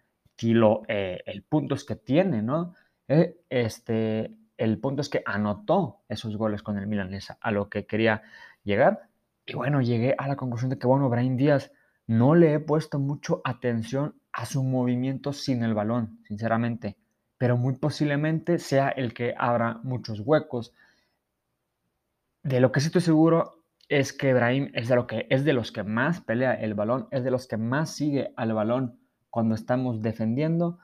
eh, 0.89 1.23
el 1.27 1.43
punto 1.43 1.75
es 1.75 1.85
que 1.85 1.97
tiene, 1.97 2.43
¿no? 2.43 2.75
Eh, 3.09 3.41
este, 3.49 4.37
el 4.57 4.79
punto 4.79 5.03
es 5.03 5.09
que 5.09 5.23
anotó 5.25 6.03
esos 6.09 6.37
goles 6.37 6.63
con 6.63 6.79
el 6.79 6.87
Milan, 6.87 7.11
a 7.41 7.51
lo 7.51 7.69
que 7.69 7.87
quería 7.87 8.23
llegar. 8.65 9.09
Y 9.47 9.55
bueno, 9.55 9.81
llegué 9.81 10.15
a 10.19 10.29
la 10.29 10.37
conclusión 10.37 10.71
de 10.71 10.79
que, 10.79 10.87
bueno, 10.87 11.09
Brian 11.09 11.37
Díaz 11.37 11.73
no 12.07 12.35
le 12.35 12.55
he 12.55 12.61
puesto 12.61 12.99
mucho 12.99 13.41
atención 13.45 14.15
a 14.33 14.47
su 14.47 14.63
movimiento 14.63 15.33
sin 15.33 15.63
el 15.63 15.75
balón, 15.75 16.21
sinceramente, 16.25 16.97
pero 17.39 17.57
muy 17.57 17.77
posiblemente 17.77 18.59
sea 18.59 18.89
el 18.89 19.15
que 19.15 19.35
abra 19.37 19.81
muchos 19.83 20.21
huecos. 20.21 20.75
De 22.43 22.61
lo 22.61 22.73
que 22.73 22.81
sí 22.81 22.87
estoy 22.87 23.03
seguro 23.03 23.65
es 23.89 24.13
que 24.13 24.35
Brahim 24.35 24.71
es 24.75 24.89
de, 24.89 24.95
lo 24.95 25.07
que, 25.07 25.27
es 25.31 25.45
de 25.45 25.53
los 25.53 25.73
que 25.73 25.83
más 25.83 26.21
pelea 26.21 26.55
el 26.55 26.75
balón, 26.75 27.09
es 27.11 27.25
de 27.25 27.31
los 27.31 27.47
que 27.47 27.57
más 27.57 27.95
sigue 27.95 28.33
al 28.37 28.53
balón 28.53 28.98
cuando 29.31 29.55
estamos 29.55 30.03
defendiendo. 30.03 30.79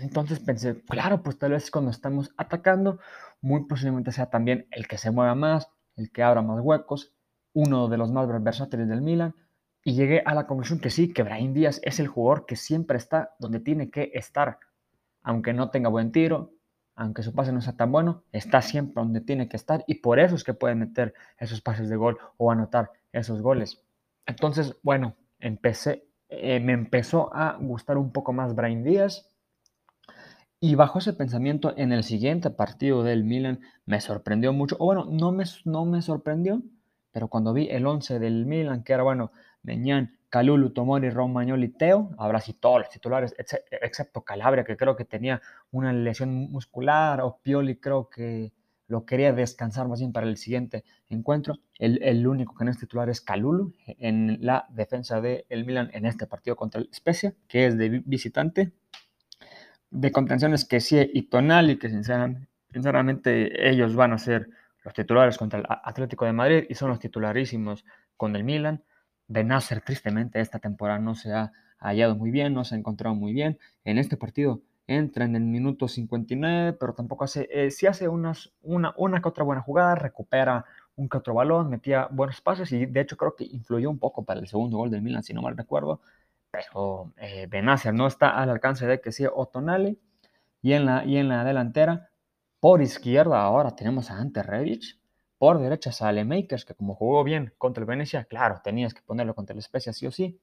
Entonces 0.00 0.40
pensé, 0.40 0.80
claro, 0.82 1.22
pues 1.22 1.38
tal 1.38 1.52
vez 1.52 1.70
cuando 1.70 1.90
estamos 1.90 2.32
atacando, 2.36 2.98
muy 3.40 3.66
posiblemente 3.66 4.12
sea 4.12 4.30
también 4.30 4.66
el 4.70 4.88
que 4.88 4.98
se 4.98 5.10
mueva 5.10 5.34
más, 5.34 5.68
el 5.96 6.10
que 6.10 6.22
abra 6.22 6.42
más 6.42 6.60
huecos, 6.60 7.12
uno 7.52 7.88
de 7.88 7.98
los 7.98 8.10
más 8.10 8.28
versátiles 8.42 8.88
del 8.88 9.02
Milan. 9.02 9.34
Y 9.84 9.94
llegué 9.94 10.22
a 10.24 10.34
la 10.34 10.46
conclusión 10.46 10.80
que 10.80 10.90
sí, 10.90 11.12
que 11.12 11.22
Brahim 11.22 11.52
Díaz 11.52 11.80
es 11.84 12.00
el 12.00 12.08
jugador 12.08 12.46
que 12.46 12.56
siempre 12.56 12.96
está 12.96 13.34
donde 13.38 13.60
tiene 13.60 13.90
que 13.90 14.10
estar. 14.14 14.58
Aunque 15.22 15.52
no 15.52 15.70
tenga 15.70 15.90
buen 15.90 16.10
tiro, 16.10 16.54
aunque 16.96 17.22
su 17.22 17.34
pase 17.34 17.52
no 17.52 17.60
sea 17.60 17.76
tan 17.76 17.92
bueno, 17.92 18.22
está 18.32 18.62
siempre 18.62 19.02
donde 19.02 19.20
tiene 19.20 19.48
que 19.48 19.56
estar 19.56 19.84
y 19.86 19.96
por 19.96 20.20
eso 20.20 20.36
es 20.36 20.44
que 20.44 20.54
puede 20.54 20.74
meter 20.74 21.14
esos 21.38 21.60
pases 21.60 21.88
de 21.88 21.96
gol 21.96 22.18
o 22.36 22.50
anotar 22.50 22.92
esos 23.12 23.42
goles. 23.42 23.82
Entonces, 24.26 24.76
bueno, 24.82 25.16
empecé, 25.38 26.06
eh, 26.40 26.60
me 26.60 26.72
empezó 26.72 27.34
a 27.34 27.56
gustar 27.60 27.98
un 27.98 28.12
poco 28.12 28.32
más 28.32 28.54
Brian 28.54 28.82
Díaz. 28.84 29.30
Y 30.60 30.76
bajo 30.76 30.98
ese 30.98 31.12
pensamiento 31.12 31.74
en 31.76 31.92
el 31.92 32.04
siguiente 32.04 32.50
partido 32.50 33.02
del 33.02 33.24
Milan 33.24 33.60
me 33.84 34.00
sorprendió 34.00 34.52
mucho, 34.52 34.76
o 34.78 34.86
bueno, 34.86 35.04
no 35.10 35.30
me, 35.30 35.44
no 35.64 35.84
me 35.84 36.00
sorprendió, 36.00 36.62
pero 37.12 37.28
cuando 37.28 37.52
vi 37.52 37.68
el 37.68 37.86
11 37.86 38.18
del 38.18 38.46
Milan, 38.46 38.82
que 38.82 38.94
era 38.94 39.02
bueno, 39.02 39.30
Meñán, 39.62 40.16
Calulu, 40.30 40.70
Tomori, 40.70 41.10
Romagnoli, 41.10 41.68
Teo, 41.68 42.10
ahora 42.18 42.40
sí 42.40 42.54
todos 42.54 42.78
los 42.78 42.88
titulares, 42.88 43.34
excepto 43.70 44.22
Calabria, 44.22 44.64
que 44.64 44.76
creo 44.76 44.96
que 44.96 45.04
tenía 45.04 45.40
una 45.70 45.92
lesión 45.92 46.50
muscular, 46.50 47.20
o 47.20 47.38
Pioli 47.42 47.76
creo 47.76 48.08
que 48.08 48.52
lo 48.94 49.04
quería 49.04 49.32
descansar 49.32 49.88
más 49.88 49.98
bien 49.98 50.12
para 50.12 50.28
el 50.28 50.36
siguiente 50.36 50.84
encuentro. 51.08 51.58
El, 51.80 52.24
único 52.28 52.54
que 52.54 52.64
no 52.64 52.70
es 52.70 52.78
titular 52.78 53.10
es 53.10 53.20
Calulu 53.20 53.74
en 53.86 54.38
la 54.40 54.66
defensa 54.70 55.20
del 55.20 55.64
Milan 55.66 55.90
en 55.94 56.06
este 56.06 56.28
partido 56.28 56.54
contra 56.54 56.80
el 56.80 56.88
Spezia, 56.94 57.34
que 57.48 57.66
es 57.66 57.76
de 57.76 57.88
visitante. 58.06 58.70
De 59.90 60.12
contenciones 60.12 60.64
que 60.64 60.78
sí 60.78 61.10
y 61.12 61.22
Tonali, 61.22 61.76
que 61.76 61.88
sinceramente, 61.88 62.48
sinceramente 62.72 63.68
ellos 63.68 63.96
van 63.96 64.12
a 64.12 64.18
ser 64.18 64.48
los 64.84 64.94
titulares 64.94 65.38
contra 65.38 65.58
el 65.58 65.66
Atlético 65.68 66.24
de 66.24 66.32
Madrid 66.32 66.64
y 66.68 66.76
son 66.76 66.90
los 66.90 67.00
titularísimos 67.00 67.84
con 68.16 68.36
el 68.36 68.44
Milan. 68.44 68.84
Benacer 69.26 69.80
tristemente 69.80 70.38
esta 70.38 70.60
temporada 70.60 71.00
no 71.00 71.16
se 71.16 71.32
ha 71.32 71.50
hallado 71.78 72.14
muy 72.14 72.30
bien, 72.30 72.54
no 72.54 72.62
se 72.62 72.76
ha 72.76 72.78
encontrado 72.78 73.16
muy 73.16 73.32
bien. 73.32 73.58
En 73.82 73.98
este 73.98 74.16
partido 74.16 74.62
entra 74.86 75.24
en 75.24 75.36
el 75.36 75.42
minuto 75.42 75.88
59, 75.88 76.74
pero 76.74 76.94
tampoco 76.94 77.24
hace, 77.24 77.48
eh, 77.50 77.70
sí 77.70 77.86
hace 77.86 78.08
unas, 78.08 78.52
una, 78.62 78.94
una 78.96 79.20
que 79.22 79.28
otra 79.28 79.44
buena 79.44 79.62
jugada, 79.62 79.94
recupera 79.94 80.64
un 80.96 81.08
que 81.08 81.18
otro 81.18 81.34
balón, 81.34 81.70
metía 81.70 82.08
buenos 82.10 82.40
pases 82.40 82.70
y 82.72 82.86
de 82.86 83.00
hecho 83.00 83.16
creo 83.16 83.34
que 83.34 83.44
influyó 83.44 83.90
un 83.90 83.98
poco 83.98 84.24
para 84.24 84.40
el 84.40 84.46
segundo 84.46 84.78
gol 84.78 84.90
del 84.90 85.02
Milan, 85.02 85.22
si 85.22 85.34
no 85.34 85.42
mal 85.42 85.56
recuerdo. 85.56 86.00
Pero 86.50 87.12
eh, 87.16 87.48
no 87.92 88.06
está 88.06 88.30
al 88.40 88.50
alcance 88.50 88.86
de 88.86 89.00
que 89.00 89.12
sea 89.12 89.30
Otonale. 89.34 89.98
Y 90.62 90.72
en 90.72 90.86
la, 90.86 91.04
y 91.04 91.18
en 91.18 91.28
la 91.28 91.44
delantera, 91.44 92.10
por 92.60 92.80
izquierda 92.80 93.42
ahora 93.42 93.76
tenemos 93.76 94.10
a 94.10 94.18
Ante 94.18 94.42
Rebic 94.42 94.98
por 95.36 95.58
derecha 95.58 95.92
sale 95.92 96.24
Makers, 96.24 96.64
que 96.64 96.74
como 96.74 96.94
jugó 96.94 97.22
bien 97.24 97.52
contra 97.58 97.82
el 97.82 97.86
Venecia, 97.86 98.24
claro, 98.24 98.62
tenías 98.64 98.94
que 98.94 99.02
ponerlo 99.02 99.34
contra 99.34 99.54
el 99.54 99.60
Spezia 99.60 99.92
sí 99.92 100.06
o 100.06 100.10
sí. 100.10 100.40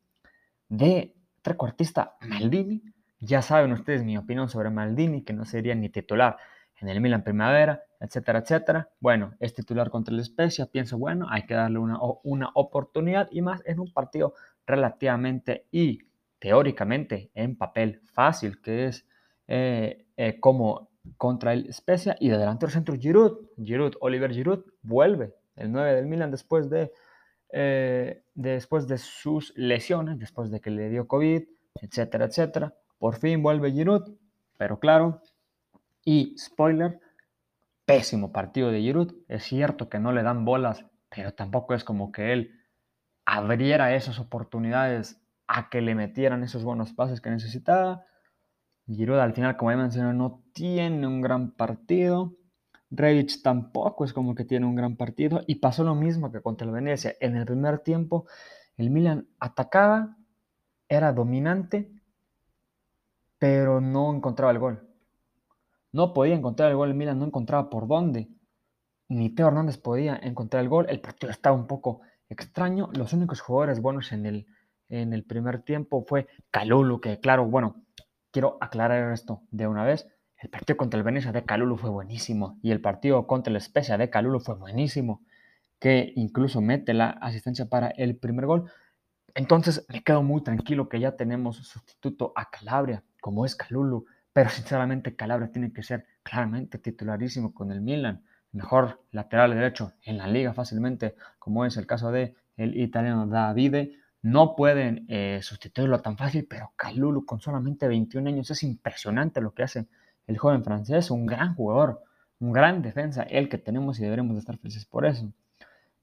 De 0.69 1.15
trecuartista 1.41 2.17
Maldini, 2.21 2.83
ya 3.21 3.41
saben 3.41 3.71
ustedes 3.71 4.03
mi 4.03 4.17
opinión 4.17 4.49
sobre 4.49 4.69
Maldini, 4.69 5.23
que 5.23 5.33
no 5.33 5.45
sería 5.45 5.75
ni 5.75 5.89
titular 5.89 6.37
en 6.81 6.89
el 6.89 6.99
Milan 6.99 7.23
Primavera, 7.23 7.83
etcétera, 7.99 8.39
etcétera. 8.39 8.89
Bueno, 8.99 9.35
es 9.39 9.53
titular 9.53 9.89
contra 9.89 10.13
el 10.13 10.23
Spezia, 10.25 10.65
pienso, 10.65 10.97
bueno, 10.97 11.27
hay 11.29 11.45
que 11.45 11.53
darle 11.53 11.77
una, 11.77 11.99
una 12.23 12.49
oportunidad 12.55 13.29
y 13.31 13.41
más 13.41 13.61
en 13.65 13.79
un 13.79 13.93
partido 13.93 14.33
relativamente 14.65 15.67
y 15.71 15.99
teóricamente 16.39 17.29
en 17.35 17.55
papel 17.55 18.01
fácil, 18.11 18.59
que 18.61 18.87
es 18.87 19.05
eh, 19.47 20.07
eh, 20.17 20.39
como 20.39 20.89
contra 21.17 21.53
el 21.53 21.71
Spezia 21.71 22.15
y 22.19 22.29
de 22.29 22.37
delantero 22.37 22.71
centro 22.71 22.95
Giroud. 22.95 23.49
Giroud, 23.63 23.93
Oliver 24.01 24.31
Giroud 24.33 24.65
vuelve, 24.81 25.35
el 25.55 25.71
9 25.71 25.93
del 25.93 26.07
Milan 26.07 26.31
después 26.31 26.69
de, 26.69 26.91
eh, 27.51 28.23
después 28.33 28.87
de 28.87 28.97
sus 28.97 29.53
lesiones, 29.55 30.17
después 30.17 30.49
de 30.49 30.59
que 30.59 30.71
le 30.71 30.89
dio 30.89 31.07
COVID, 31.07 31.43
etcétera, 31.81 32.25
etcétera. 32.25 32.73
Por 33.01 33.15
fin 33.15 33.41
vuelve 33.41 33.71
Giroud, 33.71 34.15
pero 34.59 34.77
claro, 34.77 35.23
y 36.05 36.35
spoiler, 36.37 36.99
pésimo 37.83 38.31
partido 38.31 38.69
de 38.69 38.79
Giroud. 38.79 39.15
Es 39.27 39.43
cierto 39.45 39.89
que 39.89 39.97
no 39.97 40.11
le 40.11 40.21
dan 40.21 40.45
bolas, 40.45 40.85
pero 41.09 41.33
tampoco 41.33 41.73
es 41.73 41.83
como 41.83 42.11
que 42.11 42.31
él 42.31 42.59
abriera 43.25 43.95
esas 43.95 44.19
oportunidades 44.19 45.19
a 45.47 45.71
que 45.71 45.81
le 45.81 45.95
metieran 45.95 46.43
esos 46.43 46.63
buenos 46.63 46.93
pases 46.93 47.21
que 47.21 47.31
necesitaba. 47.31 48.05
Giroud 48.85 49.17
al 49.17 49.33
final, 49.33 49.57
como 49.57 49.71
ya 49.71 49.77
mencioné, 49.77 50.13
no 50.13 50.43
tiene 50.53 51.07
un 51.07 51.21
gran 51.21 51.53
partido. 51.53 52.35
Rebic 52.91 53.41
tampoco 53.41 54.05
es 54.05 54.13
como 54.13 54.35
que 54.35 54.45
tiene 54.45 54.67
un 54.67 54.75
gran 54.75 54.95
partido. 54.95 55.41
Y 55.47 55.55
pasó 55.55 55.83
lo 55.83 55.95
mismo 55.95 56.31
que 56.31 56.43
contra 56.43 56.67
el 56.67 56.73
Venecia. 56.73 57.15
En 57.19 57.35
el 57.35 57.45
primer 57.45 57.79
tiempo, 57.79 58.27
el 58.77 58.91
Milan 58.91 59.27
atacaba, 59.39 60.17
era 60.87 61.13
dominante, 61.13 61.89
pero 63.41 63.81
no 63.81 64.13
encontraba 64.13 64.51
el 64.51 64.59
gol. 64.59 64.87
No 65.91 66.13
podía 66.13 66.35
encontrar 66.35 66.69
el 66.69 66.77
gol, 66.77 66.89
el 66.89 66.95
Milan 66.95 67.17
no 67.17 67.25
encontraba 67.25 67.71
por 67.71 67.87
dónde. 67.87 68.29
Ni 69.09 69.31
Teo 69.33 69.47
Hernández 69.47 69.79
podía 69.79 70.15
encontrar 70.15 70.61
el 70.61 70.69
gol. 70.69 70.85
El 70.89 71.01
partido 71.01 71.31
estaba 71.31 71.55
un 71.55 71.65
poco 71.65 72.01
extraño. 72.29 72.91
Los 72.93 73.13
únicos 73.13 73.41
jugadores 73.41 73.81
buenos 73.81 74.11
en 74.11 74.27
el, 74.27 74.45
en 74.89 75.11
el 75.11 75.23
primer 75.23 75.63
tiempo 75.63 76.05
fue 76.07 76.27
Calulu, 76.51 77.01
que 77.01 77.19
claro, 77.19 77.47
bueno, 77.47 77.81
quiero 78.29 78.59
aclarar 78.61 79.11
esto 79.11 79.41
de 79.49 79.65
una 79.65 79.85
vez. 79.85 80.07
El 80.37 80.51
partido 80.51 80.77
contra 80.77 80.99
el 80.99 81.03
Venecia 81.03 81.31
de 81.31 81.43
Calulu 81.43 81.77
fue 81.77 81.89
buenísimo 81.89 82.59
y 82.61 82.69
el 82.69 82.79
partido 82.79 83.25
contra 83.25 83.51
el 83.51 83.59
Spezia 83.59 83.97
de 83.97 84.11
Calulu 84.11 84.39
fue 84.39 84.53
buenísimo, 84.53 85.23
que 85.79 86.13
incluso 86.15 86.61
mete 86.61 86.93
la 86.93 87.09
asistencia 87.09 87.67
para 87.67 87.87
el 87.87 88.17
primer 88.17 88.45
gol. 88.45 88.71
Entonces 89.33 89.83
me 89.89 90.03
quedo 90.03 90.21
muy 90.21 90.43
tranquilo 90.43 90.89
que 90.89 90.99
ya 90.99 91.17
tenemos 91.17 91.57
sustituto 91.57 92.33
a 92.35 92.51
Calabria, 92.51 93.03
como 93.21 93.45
es 93.45 93.55
Calulu, 93.55 94.05
pero 94.33 94.49
sinceramente 94.49 95.15
Calabria 95.15 95.51
tiene 95.51 95.71
que 95.71 95.83
ser 95.83 96.05
claramente 96.23 96.77
titularísimo 96.77 97.53
con 97.53 97.71
el 97.71 97.79
Milan, 97.79 98.23
mejor 98.51 99.01
lateral 99.11 99.51
derecho 99.51 99.93
en 100.03 100.17
la 100.17 100.27
liga 100.27 100.53
fácilmente, 100.53 101.15
como 101.39 101.65
es 101.65 101.77
el 101.77 101.87
caso 101.87 102.11
de 102.11 102.35
el 102.57 102.77
italiano 102.77 103.27
Davide, 103.27 103.95
no 104.21 104.55
pueden 104.55 105.05
eh, 105.07 105.39
sustituirlo 105.41 106.01
tan 106.01 106.17
fácil, 106.17 106.45
pero 106.47 106.73
Kalulu 106.75 107.25
con 107.25 107.39
solamente 107.39 107.87
21 107.87 108.29
años 108.29 108.51
es 108.51 108.61
impresionante 108.63 109.41
lo 109.41 109.53
que 109.53 109.63
hace 109.63 109.87
el 110.27 110.37
joven 110.37 110.63
francés, 110.63 111.09
un 111.09 111.25
gran 111.25 111.55
jugador, 111.55 112.03
un 112.39 112.51
gran 112.51 112.81
defensa, 112.81 113.23
el 113.23 113.49
que 113.49 113.57
tenemos 113.57 113.99
y 113.99 114.03
deberemos 114.03 114.37
estar 114.37 114.57
felices 114.57 114.85
por 114.85 115.05
eso. 115.05 115.31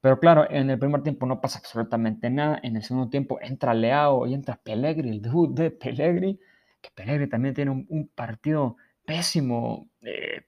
Pero 0.01 0.21
claro, 0.21 0.49
en 0.51 0.71
el 0.71 0.79
primer 0.79 1.03
tiempo 1.03 1.27
no 1.27 1.41
pasa 1.41 1.59
absolutamente 1.59 2.31
nada, 2.31 2.59
en 2.63 2.77
el 2.77 2.83
segundo 2.83 3.09
tiempo 3.09 3.39
entra 3.41 3.75
Leao 3.75 4.27
y 4.27 4.35
entra 4.35 4.61
Pellegrini, 4.63 5.11
el 5.11 5.23
debut 5.23 5.57
de 5.57 5.71
Pellegrini 6.95 7.29
también 7.29 7.55
tiene 7.55 7.71
un, 7.71 8.11
partido 8.15 8.77
pésimo. 9.05 9.89
Eh, 10.03 10.45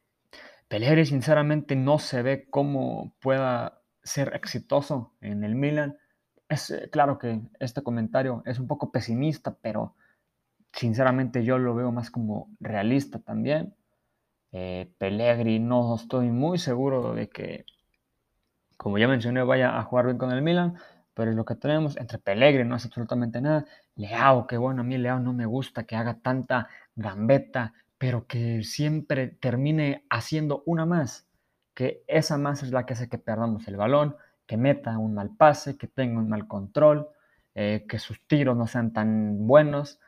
sinceramente 1.04 1.76
no 1.76 1.98
se 1.98 2.22
ve 2.22 2.46
cómo 2.50 3.14
pueda 3.20 3.82
ser 4.02 4.34
exitoso 4.34 5.14
en 5.20 5.44
el 5.44 5.54
Milan 5.54 5.96
es 6.50 6.70
eh, 6.70 6.90
claro 6.90 7.16
que 7.18 7.40
este 7.60 7.82
comentario 7.82 8.42
es 8.44 8.58
un 8.58 8.66
poco 8.66 8.90
pesimista, 8.90 9.56
pero 9.62 9.94
sinceramente 10.72 11.44
yo 11.44 11.58
lo 11.58 11.74
veo 11.74 11.92
más 11.92 12.10
como 12.10 12.50
realista 12.60 13.20
también. 13.20 13.74
Eh, 14.52 14.92
no 15.60 15.94
estoy 15.94 16.30
muy 16.30 16.58
seguro 16.58 17.14
de 17.14 17.28
que, 17.28 17.64
como 18.76 18.98
ya 18.98 19.06
mencioné, 19.06 19.42
vaya 19.44 19.78
a 19.78 19.84
jugar 19.84 20.06
bien 20.06 20.18
con 20.18 20.32
el 20.32 20.42
Milan, 20.42 20.76
pero 21.20 21.32
lo 21.32 21.44
que 21.44 21.54
tenemos. 21.54 21.98
Entre 21.98 22.16
Pellegrini 22.16 22.66
no 22.66 22.76
hace 22.76 22.88
absolutamente 22.88 23.42
nada. 23.42 23.66
Leao, 23.94 24.46
que 24.46 24.56
bueno, 24.56 24.80
a 24.80 24.84
mí 24.84 24.96
Leao 24.96 25.20
no 25.20 25.34
me 25.34 25.44
gusta 25.44 25.84
que 25.84 25.94
haga 25.94 26.14
tanta 26.22 26.68
gambeta, 26.96 27.74
pero 27.98 28.26
que 28.26 28.62
siempre 28.64 29.28
termine 29.28 30.06
haciendo 30.08 30.62
una 30.64 30.86
más, 30.86 31.28
que 31.74 32.04
esa 32.06 32.38
más 32.38 32.62
es 32.62 32.70
la 32.70 32.86
que 32.86 32.94
hace 32.94 33.10
que 33.10 33.18
perdamos 33.18 33.68
el 33.68 33.76
balón, 33.76 34.16
que 34.46 34.56
meta 34.56 34.96
un 34.96 35.12
mal 35.12 35.36
pase, 35.36 35.76
que 35.76 35.88
tenga 35.88 36.18
un 36.20 36.30
mal 36.30 36.48
control, 36.48 37.10
eh, 37.54 37.84
que 37.86 37.98
sus 37.98 38.26
tiros 38.26 38.56
no 38.56 38.66
sean 38.66 38.94
tan 38.94 39.46
buenos. 39.46 40.00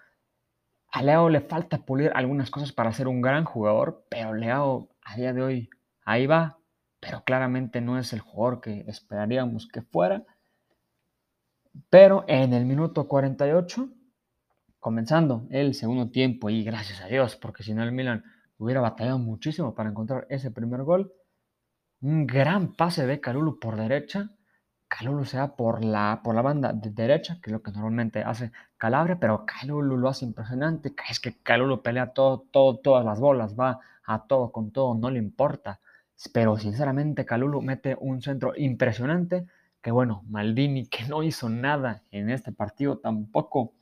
A 0.88 1.02
Leao 1.02 1.28
le 1.28 1.42
falta 1.42 1.84
pulir 1.84 2.10
algunas 2.14 2.50
cosas 2.50 2.72
para 2.72 2.90
ser 2.94 3.06
un 3.06 3.20
gran 3.20 3.44
jugador, 3.44 4.06
pero 4.08 4.32
Leao 4.32 4.88
a 5.02 5.16
día 5.16 5.34
de 5.34 5.42
hoy 5.42 5.70
ahí 6.06 6.26
va, 6.26 6.56
pero 7.00 7.22
claramente 7.22 7.82
no 7.82 7.98
es 7.98 8.14
el 8.14 8.20
jugador 8.20 8.62
que 8.62 8.86
esperaríamos 8.88 9.68
que 9.68 9.82
fuera. 9.82 10.24
Pero 11.90 12.24
en 12.28 12.52
el 12.52 12.64
minuto 12.66 13.08
48, 13.08 13.88
comenzando 14.80 15.46
el 15.50 15.74
segundo 15.74 16.10
tiempo, 16.10 16.50
y 16.50 16.64
gracias 16.64 17.00
a 17.00 17.06
Dios, 17.06 17.36
porque 17.36 17.62
si 17.62 17.74
no 17.74 17.82
el 17.82 17.92
Milan 17.92 18.24
hubiera 18.58 18.80
batallado 18.80 19.18
muchísimo 19.18 19.74
para 19.74 19.90
encontrar 19.90 20.26
ese 20.28 20.50
primer 20.50 20.82
gol, 20.82 21.12
un 22.00 22.26
gran 22.26 22.74
pase 22.74 23.06
de 23.06 23.20
Calulu 23.20 23.58
por 23.58 23.76
derecha. 23.76 24.30
Calulu 24.88 25.24
se 25.24 25.38
va 25.38 25.56
por 25.56 25.84
la, 25.84 26.20
por 26.22 26.34
la 26.34 26.42
banda 26.42 26.72
de 26.72 26.90
derecha, 26.90 27.38
que 27.40 27.50
es 27.50 27.52
lo 27.52 27.62
que 27.62 27.72
normalmente 27.72 28.22
hace 28.22 28.52
Calabria, 28.76 29.18
pero 29.18 29.46
Calulu 29.46 29.96
lo 29.96 30.08
hace 30.08 30.24
impresionante. 30.24 30.94
Es 31.08 31.20
que 31.20 31.40
Calulu 31.42 31.82
pelea 31.82 32.12
todo, 32.12 32.46
todo, 32.50 32.78
todas 32.78 33.04
las 33.04 33.20
bolas, 33.20 33.58
va 33.58 33.80
a 34.04 34.26
todo 34.26 34.52
con 34.52 34.72
todo, 34.72 34.94
no 34.94 35.10
le 35.10 35.18
importa. 35.18 35.80
Pero 36.32 36.58
sinceramente 36.58 37.24
Calulu 37.24 37.62
mete 37.62 37.96
un 37.98 38.20
centro 38.20 38.52
impresionante 38.56 39.46
que 39.82 39.90
bueno, 39.90 40.22
Maldini, 40.28 40.86
que 40.86 41.04
no 41.06 41.22
hizo 41.22 41.48
nada 41.48 42.02
en 42.10 42.30
este 42.30 42.52
partido, 42.52 42.98
tampoco 42.98 43.74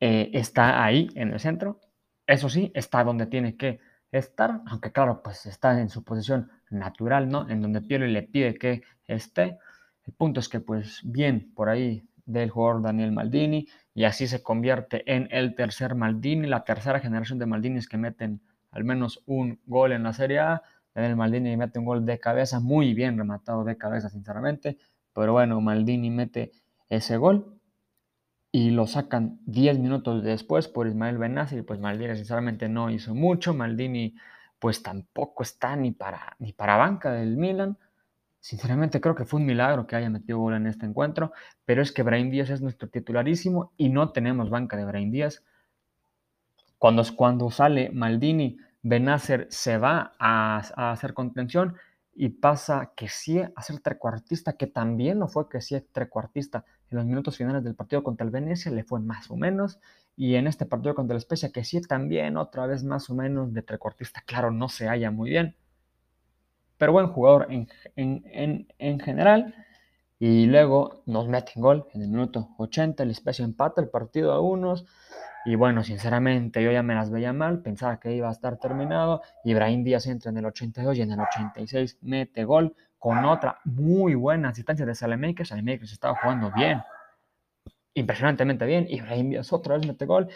eh, 0.00 0.30
está 0.32 0.84
ahí 0.84 1.08
en 1.14 1.32
el 1.32 1.40
centro. 1.40 1.80
Eso 2.26 2.48
sí, 2.48 2.70
está 2.74 3.04
donde 3.04 3.26
tiene 3.26 3.56
que 3.56 3.80
estar, 4.12 4.62
aunque 4.66 4.92
claro, 4.92 5.22
pues 5.22 5.46
está 5.46 5.78
en 5.80 5.88
su 5.88 6.04
posición 6.04 6.50
natural, 6.70 7.28
¿no? 7.28 7.48
En 7.48 7.60
donde 7.60 7.82
Piero 7.82 8.06
le 8.06 8.22
pide 8.22 8.54
que 8.54 8.82
esté. 9.06 9.58
El 10.04 10.12
punto 10.14 10.40
es 10.40 10.48
que 10.48 10.60
pues 10.60 11.00
bien 11.04 11.52
por 11.54 11.68
ahí 11.68 12.08
del 12.24 12.50
jugador 12.50 12.82
Daniel 12.82 13.12
Maldini 13.12 13.66
y 13.94 14.04
así 14.04 14.26
se 14.26 14.42
convierte 14.42 15.02
en 15.12 15.28
el 15.30 15.54
tercer 15.54 15.94
Maldini, 15.94 16.46
la 16.46 16.64
tercera 16.64 17.00
generación 17.00 17.38
de 17.38 17.46
Maldinis 17.46 17.88
que 17.88 17.96
meten 17.96 18.40
al 18.70 18.84
menos 18.84 19.22
un 19.26 19.60
gol 19.66 19.92
en 19.92 20.02
la 20.02 20.12
Serie 20.12 20.38
A. 20.40 20.62
Daniel 20.94 21.16
Maldini 21.16 21.56
mete 21.56 21.78
un 21.78 21.84
gol 21.84 22.04
de 22.04 22.18
cabeza, 22.20 22.60
muy 22.60 22.94
bien 22.94 23.16
rematado 23.18 23.64
de 23.64 23.76
cabeza, 23.76 24.08
sinceramente. 24.10 24.78
Pero 25.18 25.32
bueno, 25.32 25.60
Maldini 25.60 26.10
mete 26.10 26.52
ese 26.88 27.16
gol 27.16 27.58
y 28.52 28.70
lo 28.70 28.86
sacan 28.86 29.40
10 29.46 29.80
minutos 29.80 30.22
después 30.22 30.68
por 30.68 30.86
Ismael 30.86 31.18
Benazir. 31.18 31.66
Pues 31.66 31.80
Maldini 31.80 32.14
sinceramente 32.14 32.68
no 32.68 32.88
hizo 32.88 33.16
mucho. 33.16 33.52
Maldini 33.52 34.14
pues 34.60 34.80
tampoco 34.80 35.42
está 35.42 35.74
ni 35.74 35.90
para, 35.90 36.36
ni 36.38 36.52
para 36.52 36.76
banca 36.76 37.10
del 37.10 37.36
Milan. 37.36 37.76
Sinceramente 38.38 39.00
creo 39.00 39.16
que 39.16 39.24
fue 39.24 39.40
un 39.40 39.46
milagro 39.46 39.88
que 39.88 39.96
haya 39.96 40.08
metido 40.08 40.38
gol 40.38 40.54
en 40.54 40.68
este 40.68 40.86
encuentro, 40.86 41.32
pero 41.64 41.82
es 41.82 41.90
que 41.90 42.04
Brain 42.04 42.30
Díaz 42.30 42.50
es 42.50 42.62
nuestro 42.62 42.88
titularísimo 42.88 43.72
y 43.76 43.88
no 43.88 44.12
tenemos 44.12 44.50
banca 44.50 44.76
de 44.76 44.84
Brain 44.84 45.10
Díaz. 45.10 45.42
Cuando, 46.78 47.02
cuando 47.16 47.50
sale 47.50 47.90
Maldini, 47.90 48.56
Benacer 48.82 49.48
se 49.50 49.78
va 49.78 50.12
a, 50.20 50.62
a 50.76 50.92
hacer 50.92 51.12
contención 51.12 51.74
y 52.20 52.30
pasa 52.30 52.94
que 52.96 53.08
sí 53.08 53.38
a 53.38 53.62
ser 53.62 53.78
trecuartista, 53.78 54.54
que 54.54 54.66
también 54.66 55.20
no 55.20 55.28
fue 55.28 55.48
que 55.48 55.60
sí 55.60 55.80
trecuartista 55.92 56.64
en 56.90 56.96
los 56.96 57.06
minutos 57.06 57.36
finales 57.36 57.62
del 57.62 57.76
partido 57.76 58.02
contra 58.02 58.24
el 58.24 58.32
Venecia, 58.32 58.72
le 58.72 58.82
fue 58.82 58.98
más 58.98 59.30
o 59.30 59.36
menos, 59.36 59.78
y 60.16 60.34
en 60.34 60.48
este 60.48 60.66
partido 60.66 60.96
contra 60.96 61.14
el 61.14 61.18
Especia, 61.18 61.52
que 61.52 61.62
sí 61.62 61.80
también 61.80 62.36
otra 62.36 62.66
vez 62.66 62.82
más 62.82 63.08
o 63.08 63.14
menos 63.14 63.52
de 63.54 63.62
trecuartista, 63.62 64.20
claro, 64.26 64.50
no 64.50 64.68
se 64.68 64.88
halla 64.88 65.12
muy 65.12 65.30
bien, 65.30 65.54
pero 66.76 66.90
buen 66.90 67.06
jugador 67.06 67.46
en, 67.50 67.68
en, 67.94 68.66
en, 68.78 68.98
general, 68.98 69.54
y 70.18 70.46
luego 70.46 71.02
nos 71.06 71.28
meten 71.28 71.62
gol 71.62 71.86
en 71.94 72.02
el 72.02 72.08
minuto 72.08 72.48
80, 72.58 73.02
el 73.02 73.10
Especia 73.10 73.44
empata 73.44 73.80
el 73.80 73.88
partido 73.88 74.32
a 74.32 74.40
unos, 74.40 74.84
y 75.44 75.54
bueno, 75.54 75.82
sinceramente 75.82 76.62
yo 76.62 76.70
ya 76.70 76.82
me 76.82 76.94
las 76.94 77.10
veía 77.10 77.32
mal, 77.32 77.62
pensaba 77.62 77.98
que 77.98 78.12
iba 78.14 78.28
a 78.28 78.32
estar 78.32 78.58
terminado. 78.58 79.22
Ibrahim 79.44 79.82
Díaz 79.82 80.06
entra 80.06 80.30
en 80.30 80.36
el 80.36 80.44
82 80.44 80.98
y 80.98 81.00
en 81.00 81.12
el 81.12 81.20
86 81.20 81.98
mete 82.02 82.44
gol 82.44 82.74
con 82.98 83.24
otra 83.24 83.58
muy 83.64 84.14
buena 84.14 84.50
asistencia 84.50 84.84
de 84.84 84.94
Salemakers. 84.94 85.48
Salemakers 85.48 85.92
estaba 85.92 86.16
jugando 86.20 86.52
bien, 86.54 86.82
impresionantemente 87.94 88.66
bien. 88.66 88.86
Ibrahim 88.90 89.30
Díaz 89.30 89.52
otra 89.52 89.76
vez 89.78 89.86
mete 89.86 90.04
gol. 90.04 90.28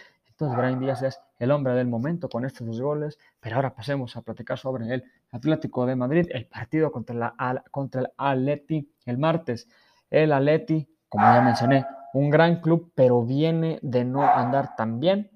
Ibrahim 0.51 0.81
Díaz 0.81 1.03
es 1.03 1.21
el 1.39 1.51
hombre 1.51 1.75
del 1.75 1.87
momento 1.87 2.29
con 2.29 2.45
estos 2.45 2.67
dos 2.67 2.81
goles. 2.81 3.19
Pero 3.41 3.57
ahora 3.57 3.75
pasemos 3.75 4.17
a 4.17 4.23
platicar 4.23 4.59
sobre 4.59 4.93
el 4.93 5.05
Atlético 5.31 5.85
de 5.87 5.97
Madrid, 5.97 6.27
el 6.31 6.47
partido 6.47 6.91
contra, 6.91 7.15
la, 7.15 7.65
contra 7.71 8.01
el 8.01 8.09
Atleti 8.17 8.91
el 9.07 9.19
martes. 9.19 9.69
El 10.11 10.33
Atleti, 10.33 10.89
como 11.09 11.25
ya 11.27 11.41
mencioné, 11.41 11.87
un 12.15 12.31
gran 12.31 12.61
club, 12.61 12.93
pero 12.95 13.23
viene 13.23 13.79
de 13.83 14.05
no 14.05 14.23
andar 14.23 14.77
tan 14.77 15.01
bien. 15.01 15.31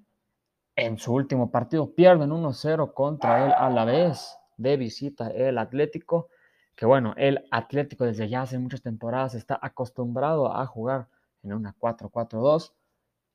En 0.74 0.98
su 0.98 1.14
último 1.14 1.50
partido 1.50 1.94
pierden 1.94 2.30
1-0 2.30 2.92
contra 2.92 3.46
el 3.46 3.52
Alavés 3.52 4.38
de 4.56 4.76
visita 4.76 5.28
el 5.28 5.58
Atlético, 5.58 6.28
que 6.74 6.84
bueno, 6.84 7.14
el 7.16 7.46
Atlético 7.50 8.04
desde 8.04 8.28
ya 8.28 8.42
hace 8.42 8.58
muchas 8.58 8.82
temporadas 8.82 9.34
está 9.34 9.58
acostumbrado 9.60 10.54
a 10.54 10.66
jugar 10.66 11.08
en 11.42 11.54
una 11.54 11.74
4-4-2, 11.78 12.72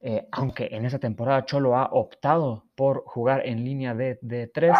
eh, 0.01 0.27
aunque 0.31 0.67
en 0.71 0.85
esa 0.85 0.97
temporada 0.97 1.45
Cholo 1.45 1.77
ha 1.77 1.85
optado 1.91 2.65
por 2.75 3.03
jugar 3.05 3.45
en 3.45 3.63
línea 3.63 3.93
de, 3.93 4.49
3 4.53 4.75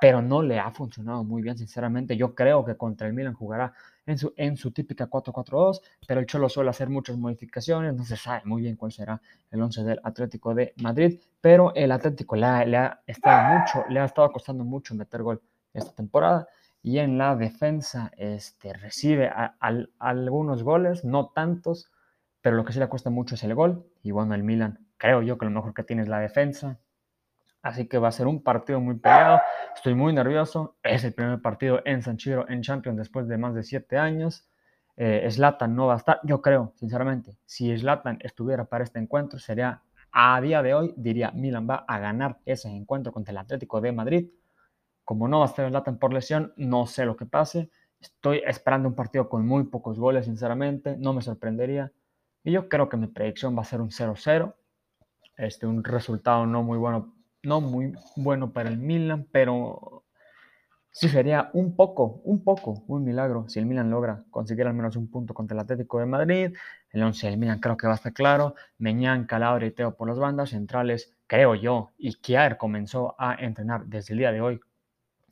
pero 0.00 0.20
no 0.20 0.42
le 0.42 0.58
ha 0.58 0.70
funcionado 0.70 1.24
muy 1.24 1.40
bien, 1.40 1.56
sinceramente. 1.56 2.14
Yo 2.16 2.34
creo 2.34 2.62
que 2.62 2.76
contra 2.76 3.06
el 3.06 3.14
Milan 3.14 3.32
jugará 3.32 3.72
en 4.04 4.18
su, 4.18 4.34
en 4.36 4.56
su 4.56 4.70
típica 4.70 5.08
4-4-2, 5.08 5.80
pero 6.06 6.20
el 6.20 6.26
Cholo 6.26 6.50
suele 6.50 6.68
hacer 6.68 6.90
muchas 6.90 7.16
modificaciones, 7.16 7.94
no 7.94 8.04
se 8.04 8.16
sabe 8.16 8.42
muy 8.44 8.60
bien 8.60 8.76
cuál 8.76 8.92
será 8.92 9.22
el 9.50 9.62
11 9.62 9.82
del 9.84 10.00
Atlético 10.04 10.54
de 10.54 10.74
Madrid, 10.82 11.18
pero 11.40 11.74
el 11.74 11.90
Atlético 11.90 12.36
le 12.36 12.44
ha, 12.44 13.00
estado 13.06 13.58
mucho, 13.58 13.84
le 13.88 14.00
ha 14.00 14.04
estado 14.04 14.30
costando 14.30 14.62
mucho 14.62 14.94
meter 14.94 15.22
gol 15.22 15.40
esta 15.72 15.92
temporada 15.92 16.48
y 16.82 16.98
en 16.98 17.16
la 17.16 17.34
defensa 17.34 18.10
este, 18.18 18.74
recibe 18.74 19.30
algunos 19.98 20.62
goles, 20.62 21.02
no 21.02 21.30
tantos, 21.34 21.90
pero 22.44 22.56
lo 22.56 22.64
que 22.66 22.74
sí 22.74 22.78
le 22.78 22.88
cuesta 22.88 23.08
mucho 23.08 23.36
es 23.36 23.44
el 23.44 23.54
gol. 23.54 23.86
Y 24.02 24.10
bueno, 24.10 24.34
el 24.34 24.42
Milan, 24.42 24.86
creo 24.98 25.22
yo 25.22 25.38
que 25.38 25.46
lo 25.46 25.50
mejor 25.50 25.72
que 25.72 25.82
tiene 25.82 26.02
es 26.02 26.08
la 26.08 26.18
defensa. 26.18 26.78
Así 27.62 27.88
que 27.88 27.96
va 27.96 28.08
a 28.08 28.12
ser 28.12 28.26
un 28.26 28.42
partido 28.42 28.80
muy 28.80 28.96
peleado. 28.96 29.40
Estoy 29.74 29.94
muy 29.94 30.12
nervioso. 30.12 30.76
Es 30.82 31.04
el 31.04 31.14
primer 31.14 31.40
partido 31.40 31.80
en 31.86 32.02
San 32.02 32.18
Chiro 32.18 32.46
en 32.46 32.60
Champions 32.60 32.98
después 32.98 33.28
de 33.28 33.38
más 33.38 33.54
de 33.54 33.62
siete 33.62 33.96
años. 33.96 34.46
Eh, 34.98 35.26
Zlatan 35.30 35.74
no 35.74 35.86
va 35.86 35.94
a 35.94 35.96
estar. 35.96 36.20
Yo 36.22 36.42
creo, 36.42 36.74
sinceramente, 36.76 37.38
si 37.46 37.74
Zlatan 37.78 38.18
estuviera 38.20 38.66
para 38.66 38.84
este 38.84 38.98
encuentro, 38.98 39.38
sería 39.38 39.80
a 40.12 40.38
día 40.42 40.62
de 40.62 40.74
hoy, 40.74 40.92
diría, 40.98 41.30
Milan 41.30 41.66
va 41.66 41.86
a 41.88 41.98
ganar 41.98 42.40
ese 42.44 42.68
encuentro 42.68 43.10
contra 43.10 43.32
el 43.32 43.38
Atlético 43.38 43.80
de 43.80 43.92
Madrid. 43.92 44.28
Como 45.02 45.28
no 45.28 45.38
va 45.38 45.46
a 45.46 45.48
estar 45.48 45.66
Zlatan 45.66 45.98
por 45.98 46.12
lesión, 46.12 46.52
no 46.58 46.84
sé 46.84 47.06
lo 47.06 47.16
que 47.16 47.24
pase. 47.24 47.70
Estoy 47.98 48.42
esperando 48.46 48.86
un 48.86 48.94
partido 48.94 49.30
con 49.30 49.46
muy 49.46 49.64
pocos 49.64 49.98
goles, 49.98 50.26
sinceramente. 50.26 50.98
No 50.98 51.14
me 51.14 51.22
sorprendería. 51.22 51.90
Y 52.44 52.52
yo 52.52 52.68
creo 52.68 52.88
que 52.88 52.96
mi 52.96 53.08
predicción 53.08 53.56
va 53.56 53.62
a 53.62 53.64
ser 53.64 53.80
un 53.80 53.90
0-0. 53.90 54.54
Este, 55.36 55.66
un 55.66 55.82
resultado 55.82 56.46
no 56.46 56.62
muy 56.62 56.78
bueno 56.78 57.12
no 57.44 57.60
muy 57.60 57.94
bueno 58.16 58.52
para 58.52 58.68
el 58.68 58.78
Milan, 58.78 59.26
pero 59.30 60.04
sí 60.90 61.08
sería 61.08 61.50
un 61.52 61.76
poco, 61.76 62.20
un 62.24 62.42
poco, 62.42 62.84
un 62.86 63.04
milagro 63.04 63.48
si 63.48 63.58
el 63.58 63.66
Milan 63.66 63.90
logra 63.90 64.24
conseguir 64.30 64.66
al 64.66 64.74
menos 64.74 64.96
un 64.96 65.10
punto 65.10 65.34
contra 65.34 65.54
el 65.54 65.60
Atlético 65.60 65.98
de 65.98 66.06
Madrid. 66.06 66.56
El 66.90 67.02
11 67.02 67.28
del 67.28 67.38
Milan 67.38 67.60
creo 67.60 67.76
que 67.76 67.86
va 67.86 67.94
a 67.94 67.96
estar 67.96 68.12
claro. 68.12 68.54
Meñán, 68.78 69.26
Calabria 69.26 69.68
y 69.68 69.72
Teo 69.72 69.96
por 69.96 70.08
las 70.08 70.18
bandas 70.18 70.50
centrales, 70.50 71.14
creo 71.26 71.54
yo. 71.54 71.90
Y 71.98 72.14
Kier 72.14 72.56
comenzó 72.56 73.14
a 73.18 73.34
entrenar 73.34 73.86
desde 73.86 74.14
el 74.14 74.18
día 74.18 74.32
de 74.32 74.40
hoy 74.40 74.60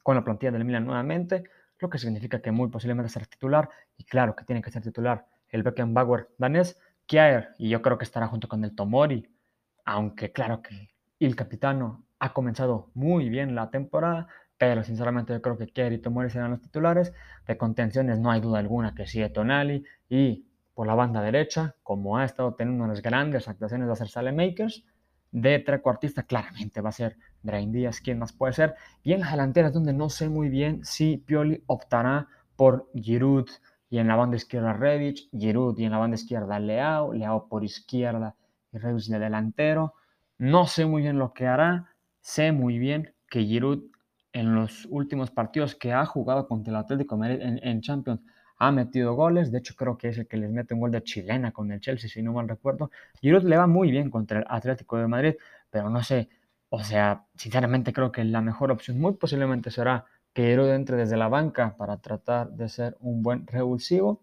con 0.02 0.16
la 0.16 0.24
plantilla 0.24 0.52
del 0.52 0.64
Milan 0.64 0.84
nuevamente, 0.84 1.44
lo 1.78 1.88
que 1.88 1.98
significa 1.98 2.40
que 2.40 2.50
muy 2.50 2.68
posiblemente 2.68 3.10
será 3.12 3.24
titular. 3.26 3.68
Y 3.96 4.04
claro 4.04 4.34
que 4.34 4.44
tiene 4.44 4.62
que 4.62 4.70
ser 4.70 4.82
titular 4.82 5.26
el 5.48 5.62
Beckenbauer 5.62 6.30
danés, 6.38 6.78
Y 7.58 7.68
yo 7.68 7.82
creo 7.82 7.98
que 7.98 8.04
estará 8.04 8.26
junto 8.26 8.48
con 8.48 8.64
el 8.64 8.74
Tomori. 8.74 9.28
Aunque 9.84 10.32
claro 10.32 10.62
que 10.62 10.88
el 11.20 11.36
capitano 11.36 12.06
ha 12.18 12.32
comenzado 12.32 12.90
muy 12.94 13.28
bien 13.28 13.54
la 13.54 13.70
temporada, 13.70 14.28
pero 14.56 14.82
sinceramente 14.82 15.32
yo 15.34 15.42
creo 15.42 15.58
que 15.58 15.66
Kerry 15.66 15.96
y 15.96 15.98
Tomori 15.98 16.30
serán 16.30 16.52
los 16.52 16.62
titulares. 16.62 17.12
De 17.46 17.58
contenciones 17.58 18.18
no 18.18 18.30
hay 18.30 18.40
duda 18.40 18.60
alguna 18.60 18.94
que 18.94 19.06
sigue 19.06 19.28
Tonali 19.28 19.84
y 20.08 20.46
por 20.72 20.86
la 20.86 20.94
banda 20.94 21.20
derecha, 21.20 21.76
como 21.82 22.16
ha 22.16 22.24
estado 22.24 22.54
teniendo 22.54 22.84
unas 22.84 23.02
grandes 23.02 23.46
actuaciones 23.46 23.88
de 23.88 23.92
hacer 23.92 24.08
Sale 24.08 24.32
Makers, 24.32 24.86
de 25.32 25.58
trecuartista, 25.58 26.22
claramente 26.22 26.80
va 26.80 26.90
a 26.90 26.92
ser 26.92 27.18
Drain 27.42 27.72
Díaz, 27.72 28.00
¿quién 28.00 28.18
más 28.18 28.32
puede 28.32 28.54
ser? 28.54 28.74
Y 29.02 29.12
en 29.12 29.20
las 29.20 29.32
delanteras, 29.32 29.74
donde 29.74 29.92
no 29.92 30.08
sé 30.08 30.30
muy 30.30 30.48
bien 30.48 30.82
si 30.84 31.18
Pioli 31.18 31.62
optará 31.66 32.28
por 32.56 32.88
Giroud 32.94 33.48
y 33.92 33.98
en 33.98 34.08
la 34.08 34.16
banda 34.16 34.36
izquierda 34.36 34.72
Revich, 34.72 35.28
Giroud 35.32 35.78
y 35.78 35.84
en 35.84 35.92
la 35.92 35.98
banda 35.98 36.14
izquierda 36.14 36.58
Leao, 36.58 37.12
Leao 37.12 37.46
por 37.46 37.62
izquierda 37.62 38.34
y 38.72 38.78
Revich 38.78 39.08
de 39.08 39.18
delantero. 39.18 39.92
No 40.38 40.66
sé 40.66 40.86
muy 40.86 41.02
bien 41.02 41.18
lo 41.18 41.34
que 41.34 41.46
hará, 41.46 41.94
sé 42.22 42.52
muy 42.52 42.78
bien 42.78 43.12
que 43.28 43.44
Giroud 43.44 43.82
en 44.32 44.54
los 44.54 44.86
últimos 44.88 45.30
partidos 45.30 45.74
que 45.74 45.92
ha 45.92 46.06
jugado 46.06 46.48
contra 46.48 46.70
el 46.70 46.78
Atlético 46.78 47.18
Madrid 47.18 47.40
en, 47.42 47.80
Champions 47.82 48.22
ha 48.56 48.72
metido 48.72 49.12
goles, 49.14 49.52
de 49.52 49.58
hecho 49.58 49.74
creo 49.76 49.98
que 49.98 50.08
es 50.08 50.16
el 50.16 50.26
que 50.26 50.38
les 50.38 50.50
mete 50.50 50.72
un 50.72 50.80
gol 50.80 50.90
de 50.90 51.02
chilena 51.02 51.52
con 51.52 51.70
el 51.70 51.78
Chelsea, 51.80 52.08
si 52.08 52.22
no 52.22 52.32
mal 52.32 52.48
recuerdo. 52.48 52.90
Giroud 53.20 53.42
le 53.42 53.58
va 53.58 53.66
muy 53.66 53.90
bien 53.90 54.08
contra 54.08 54.38
el 54.38 54.46
Atlético 54.48 54.96
de 54.96 55.06
Madrid, 55.06 55.34
pero 55.68 55.90
no 55.90 56.02
sé, 56.02 56.30
o 56.70 56.82
sea, 56.82 57.26
sinceramente 57.36 57.92
creo 57.92 58.10
que 58.10 58.24
la 58.24 58.40
mejor 58.40 58.70
opción 58.70 58.98
muy 58.98 59.12
posiblemente 59.12 59.70
será 59.70 60.06
que 60.32 60.44
Giroud 60.44 60.70
entre 60.70 60.96
desde 60.96 61.16
la 61.16 61.28
banca 61.28 61.76
para 61.76 61.98
tratar 61.98 62.50
de 62.50 62.68
ser 62.68 62.96
un 63.00 63.22
buen 63.22 63.46
revulsivo. 63.46 64.22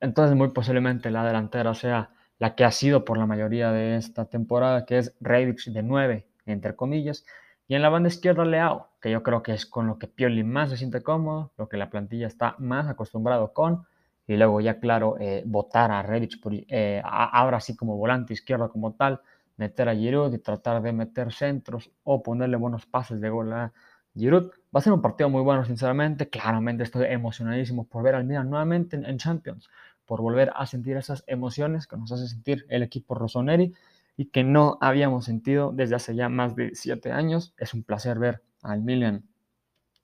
Entonces 0.00 0.36
muy 0.36 0.48
posiblemente 0.50 1.10
la 1.10 1.24
delantera 1.24 1.74
sea 1.74 2.10
la 2.38 2.54
que 2.54 2.64
ha 2.64 2.70
sido 2.70 3.04
por 3.04 3.18
la 3.18 3.26
mayoría 3.26 3.72
de 3.72 3.96
esta 3.96 4.26
temporada, 4.26 4.86
que 4.86 4.98
es 4.98 5.16
Reivich 5.20 5.70
de 5.72 5.82
9, 5.82 6.28
entre 6.46 6.76
comillas, 6.76 7.24
y 7.66 7.74
en 7.74 7.82
la 7.82 7.90
banda 7.90 8.08
izquierda 8.08 8.46
Leao, 8.46 8.88
que 9.00 9.10
yo 9.10 9.22
creo 9.22 9.42
que 9.42 9.52
es 9.52 9.66
con 9.66 9.86
lo 9.86 9.98
que 9.98 10.06
Pioli 10.06 10.42
más 10.42 10.70
se 10.70 10.78
siente 10.78 11.02
cómodo, 11.02 11.52
lo 11.58 11.68
que 11.68 11.76
la 11.76 11.90
plantilla 11.90 12.26
está 12.26 12.54
más 12.58 12.88
acostumbrado 12.88 13.52
con. 13.52 13.86
Y 14.26 14.36
luego 14.36 14.60
ya 14.60 14.80
claro, 14.80 15.16
eh, 15.20 15.42
votar 15.46 15.90
a 15.90 16.02
Rebic 16.02 16.38
eh, 16.68 17.02
ahora 17.04 17.60
sí 17.60 17.76
como 17.76 17.96
volante 17.96 18.32
izquierdo 18.32 18.70
como 18.70 18.94
tal, 18.94 19.20
meter 19.58 19.88
a 19.88 19.94
Giroud 19.94 20.32
y 20.32 20.38
tratar 20.38 20.80
de 20.80 20.92
meter 20.92 21.32
centros 21.32 21.90
o 22.04 22.22
ponerle 22.22 22.56
buenos 22.56 22.86
pases 22.86 23.20
de 23.20 23.28
gol 23.28 23.52
a 23.52 23.72
Giroud. 24.14 24.50
Va 24.74 24.80
a 24.80 24.82
ser 24.82 24.92
un 24.92 25.00
partido 25.00 25.30
muy 25.30 25.42
bueno, 25.42 25.64
sinceramente. 25.64 26.28
Claramente 26.28 26.82
estoy 26.82 27.06
emocionadísimo 27.06 27.84
por 27.84 28.02
ver 28.02 28.14
al 28.14 28.24
Milan 28.24 28.50
nuevamente 28.50 28.96
en, 28.96 29.18
Champions, 29.18 29.70
por 30.06 30.20
volver 30.20 30.52
a 30.54 30.66
sentir 30.66 30.96
esas 30.96 31.24
emociones 31.26 31.86
que 31.86 31.96
nos 31.96 32.12
hace 32.12 32.28
sentir 32.28 32.66
el 32.68 32.82
equipo 32.82 33.14
Rossoneri 33.14 33.74
y 34.16 34.26
que 34.26 34.44
no 34.44 34.78
habíamos 34.80 35.24
sentido 35.24 35.72
desde 35.72 35.94
hace 35.94 36.14
ya 36.14 36.28
más 36.28 36.56
de 36.56 36.74
siete 36.74 37.12
años. 37.12 37.54
Es 37.56 37.74
un 37.74 37.82
placer 37.82 38.18
ver 38.18 38.42
al 38.62 38.82
Milan 38.82 39.24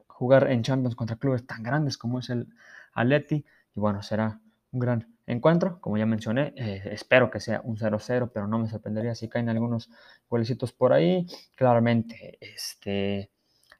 jugar 0.06 0.50
en 0.50 0.62
Champions 0.62 0.94
contra 0.94 1.16
clubes 1.16 1.46
tan 1.46 1.62
grandes 1.62 1.98
como 1.98 2.20
es 2.20 2.30
el 2.30 2.48
Atleti 2.94 3.44
y 3.74 3.80
bueno, 3.80 4.02
será 4.02 4.40
un 4.70 4.80
gran 4.80 5.14
encuentro, 5.26 5.80
como 5.80 5.96
ya 5.96 6.06
mencioné, 6.06 6.52
eh, 6.56 6.82
espero 6.92 7.30
que 7.30 7.40
sea 7.40 7.60
un 7.64 7.76
0-0, 7.76 8.30
pero 8.32 8.46
no 8.46 8.58
me 8.58 8.68
sorprendería 8.68 9.14
si 9.14 9.28
caen 9.28 9.48
algunos 9.48 9.90
golecitos 10.28 10.72
por 10.72 10.92
ahí. 10.92 11.26
Claramente, 11.56 12.38
este, 12.40 13.30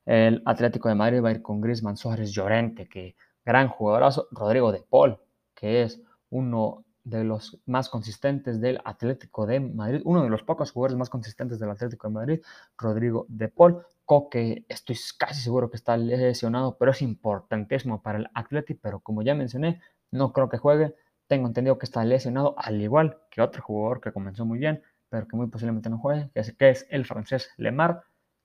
el 0.06 0.42
Atlético 0.44 0.88
de 0.88 0.94
Madrid 0.94 1.22
va 1.22 1.30
a 1.30 1.32
ir 1.32 1.42
con 1.42 1.60
Griezmann, 1.60 1.96
Suárez, 1.96 2.32
Llorente, 2.32 2.88
que 2.88 3.16
gran 3.44 3.68
jugadorazo, 3.68 4.28
Rodrigo 4.30 4.72
de 4.72 4.82
Paul, 4.88 5.18
que 5.54 5.82
es 5.82 6.00
uno 6.30 6.84
de 7.04 7.22
los 7.22 7.60
más 7.66 7.90
consistentes 7.90 8.60
del 8.60 8.80
Atlético 8.84 9.46
de 9.46 9.60
Madrid, 9.60 10.00
uno 10.04 10.22
de 10.22 10.30
los 10.30 10.42
pocos 10.42 10.72
jugadores 10.72 10.96
más 10.96 11.10
consistentes 11.10 11.58
del 11.58 11.70
Atlético 11.70 12.08
de 12.08 12.14
Madrid, 12.14 12.40
Rodrigo 12.78 13.26
de 13.28 13.48
Paul. 13.48 13.84
Coque, 14.06 14.64
estoy 14.68 14.96
casi 15.18 15.42
seguro 15.42 15.70
que 15.70 15.76
está 15.76 15.96
lesionado, 15.96 16.76
pero 16.78 16.90
es 16.90 17.02
importantísimo 17.02 18.02
para 18.02 18.18
el 18.18 18.28
Atlético, 18.34 18.80
pero 18.82 19.00
como 19.00 19.22
ya 19.22 19.34
mencioné, 19.34 19.80
no 20.10 20.32
creo 20.32 20.48
que 20.48 20.58
juegue. 20.58 20.94
Tengo 21.26 21.46
entendido 21.46 21.78
que 21.78 21.86
está 21.86 22.04
lesionado, 22.04 22.54
al 22.58 22.80
igual 22.80 23.18
que 23.30 23.40
otro 23.40 23.62
jugador 23.62 24.00
que 24.00 24.12
comenzó 24.12 24.44
muy 24.44 24.58
bien, 24.58 24.82
pero 25.08 25.26
que 25.26 25.36
muy 25.36 25.46
posiblemente 25.48 25.88
no 25.90 25.98
juegue, 25.98 26.30
que 26.34 26.40
es, 26.40 26.52
que 26.54 26.70
es 26.70 26.86
el 26.90 27.04
francés 27.06 27.50
Lemar. 27.56 28.02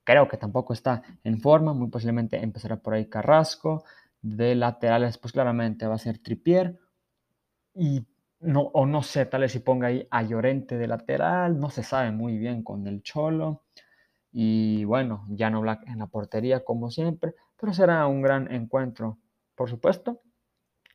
Creo 0.10 0.28
que 0.28 0.38
tampoco 0.38 0.74
está 0.74 1.04
en 1.24 1.40
forma, 1.40 1.72
muy 1.76 1.88
posiblemente 1.90 2.42
empezará 2.42 2.78
por 2.78 2.96
ahí 2.96 3.06
Carrasco. 3.06 3.84
De 4.24 4.56
laterales, 4.56 5.20
pues 5.20 5.34
claramente 5.34 5.86
va 5.86 5.94
a 5.94 6.00
ser 6.00 6.18
Tripier. 6.18 6.80
Y 7.76 8.08
no, 8.40 8.62
o 8.74 8.88
no 8.88 9.04
sé, 9.04 9.28
tal 9.28 9.42
vez 9.42 9.52
si 9.52 9.60
ponga 9.60 9.90
ahí 9.90 10.08
a 10.10 10.24
Llorente 10.24 10.80
de 10.80 10.88
lateral, 10.88 11.60
no 11.60 11.70
se 11.70 11.84
sabe 11.84 12.10
muy 12.10 12.40
bien 12.40 12.64
con 12.64 12.88
el 12.88 13.04
Cholo. 13.04 13.66
Y 14.32 14.84
bueno, 14.86 15.28
no 15.30 15.62
Black 15.62 15.84
en 15.86 16.00
la 16.00 16.08
portería 16.08 16.64
como 16.66 16.90
siempre, 16.90 17.36
pero 17.56 17.72
será 17.72 18.08
un 18.08 18.24
gran 18.24 18.52
encuentro, 18.52 19.20
por 19.54 19.70
supuesto. 19.70 20.24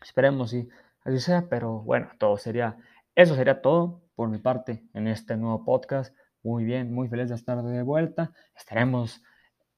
Esperemos 0.03 0.51
si 0.51 0.69
así 1.05 1.21
sea, 1.21 1.49
pero 1.49 1.83
bueno, 1.83 2.11
todo 2.19 2.37
sería, 2.37 2.79
eso 3.15 3.37
sería 3.37 3.63
todo 3.63 4.03
por 4.17 4.29
mi 4.29 4.39
parte 4.39 4.83
en 4.93 5.07
este 5.07 5.37
nuevo 5.37 5.65
podcast. 5.65 6.13
Muy 6.45 6.65
bien, 6.65 6.93
muy 6.93 7.09
feliz 7.09 7.31
de 7.31 7.37
estar 7.37 7.63
de 7.63 7.83
vuelta. 7.83 8.31
Estaremos 8.55 9.23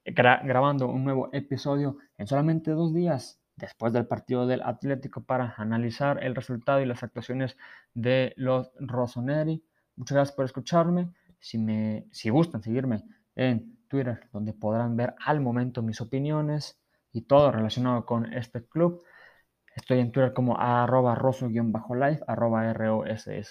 grabando 0.05 0.88
un 0.88 1.05
nuevo 1.05 1.29
episodio 1.33 1.98
en 2.18 2.26
solamente 2.26 2.72
dos 2.72 2.92
días 2.92 3.40
después 3.55 3.92
del 3.92 4.09
partido 4.09 4.48
del 4.48 4.62
Atlético 4.62 5.22
para 5.22 5.55
analizar 5.59 6.24
el 6.24 6.35
resultado 6.35 6.81
y 6.81 6.87
las 6.87 7.05
actuaciones 7.05 7.57
de 7.94 8.35
los 8.37 8.72
Rossoneri. 8.81 9.64
Muchas 9.94 10.16
gracias 10.16 10.35
por 10.35 10.44
escucharme. 10.44 11.12
Si, 11.38 11.57
me, 11.57 12.09
si 12.11 12.31
gustan 12.31 12.64
seguirme 12.64 13.05
en 13.37 13.79
Twitter, 13.87 14.29
donde 14.33 14.52
podrán 14.52 14.96
ver 14.96 15.14
al 15.24 15.40
momento 15.40 15.83
mis 15.83 16.00
opiniones 16.00 16.81
y 17.12 17.22
todo 17.22 17.52
relacionado 17.52 18.05
con 18.05 18.33
este 18.33 18.66
club. 18.66 19.05
Estoy 19.76 20.00
en 20.00 20.11
Twitter 20.11 20.33
como 20.33 20.59
arroba 20.59 21.14
rosso-life, 21.14 22.24
arroba 22.26 22.68
R-O-S-S-O-L-I-F-E. 22.70 23.46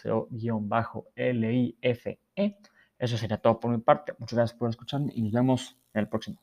Eso 2.97 3.17
sería 3.17 3.37
todo 3.37 3.59
por 3.59 3.71
mi 3.71 3.79
parte. 3.79 4.13
Muchas 4.19 4.37
gracias 4.37 4.57
por 4.57 4.69
escucharme 4.69 5.11
y 5.15 5.21
nos 5.21 5.31
vemos 5.31 5.77
en 5.93 6.01
el 6.01 6.09
próximo. 6.09 6.39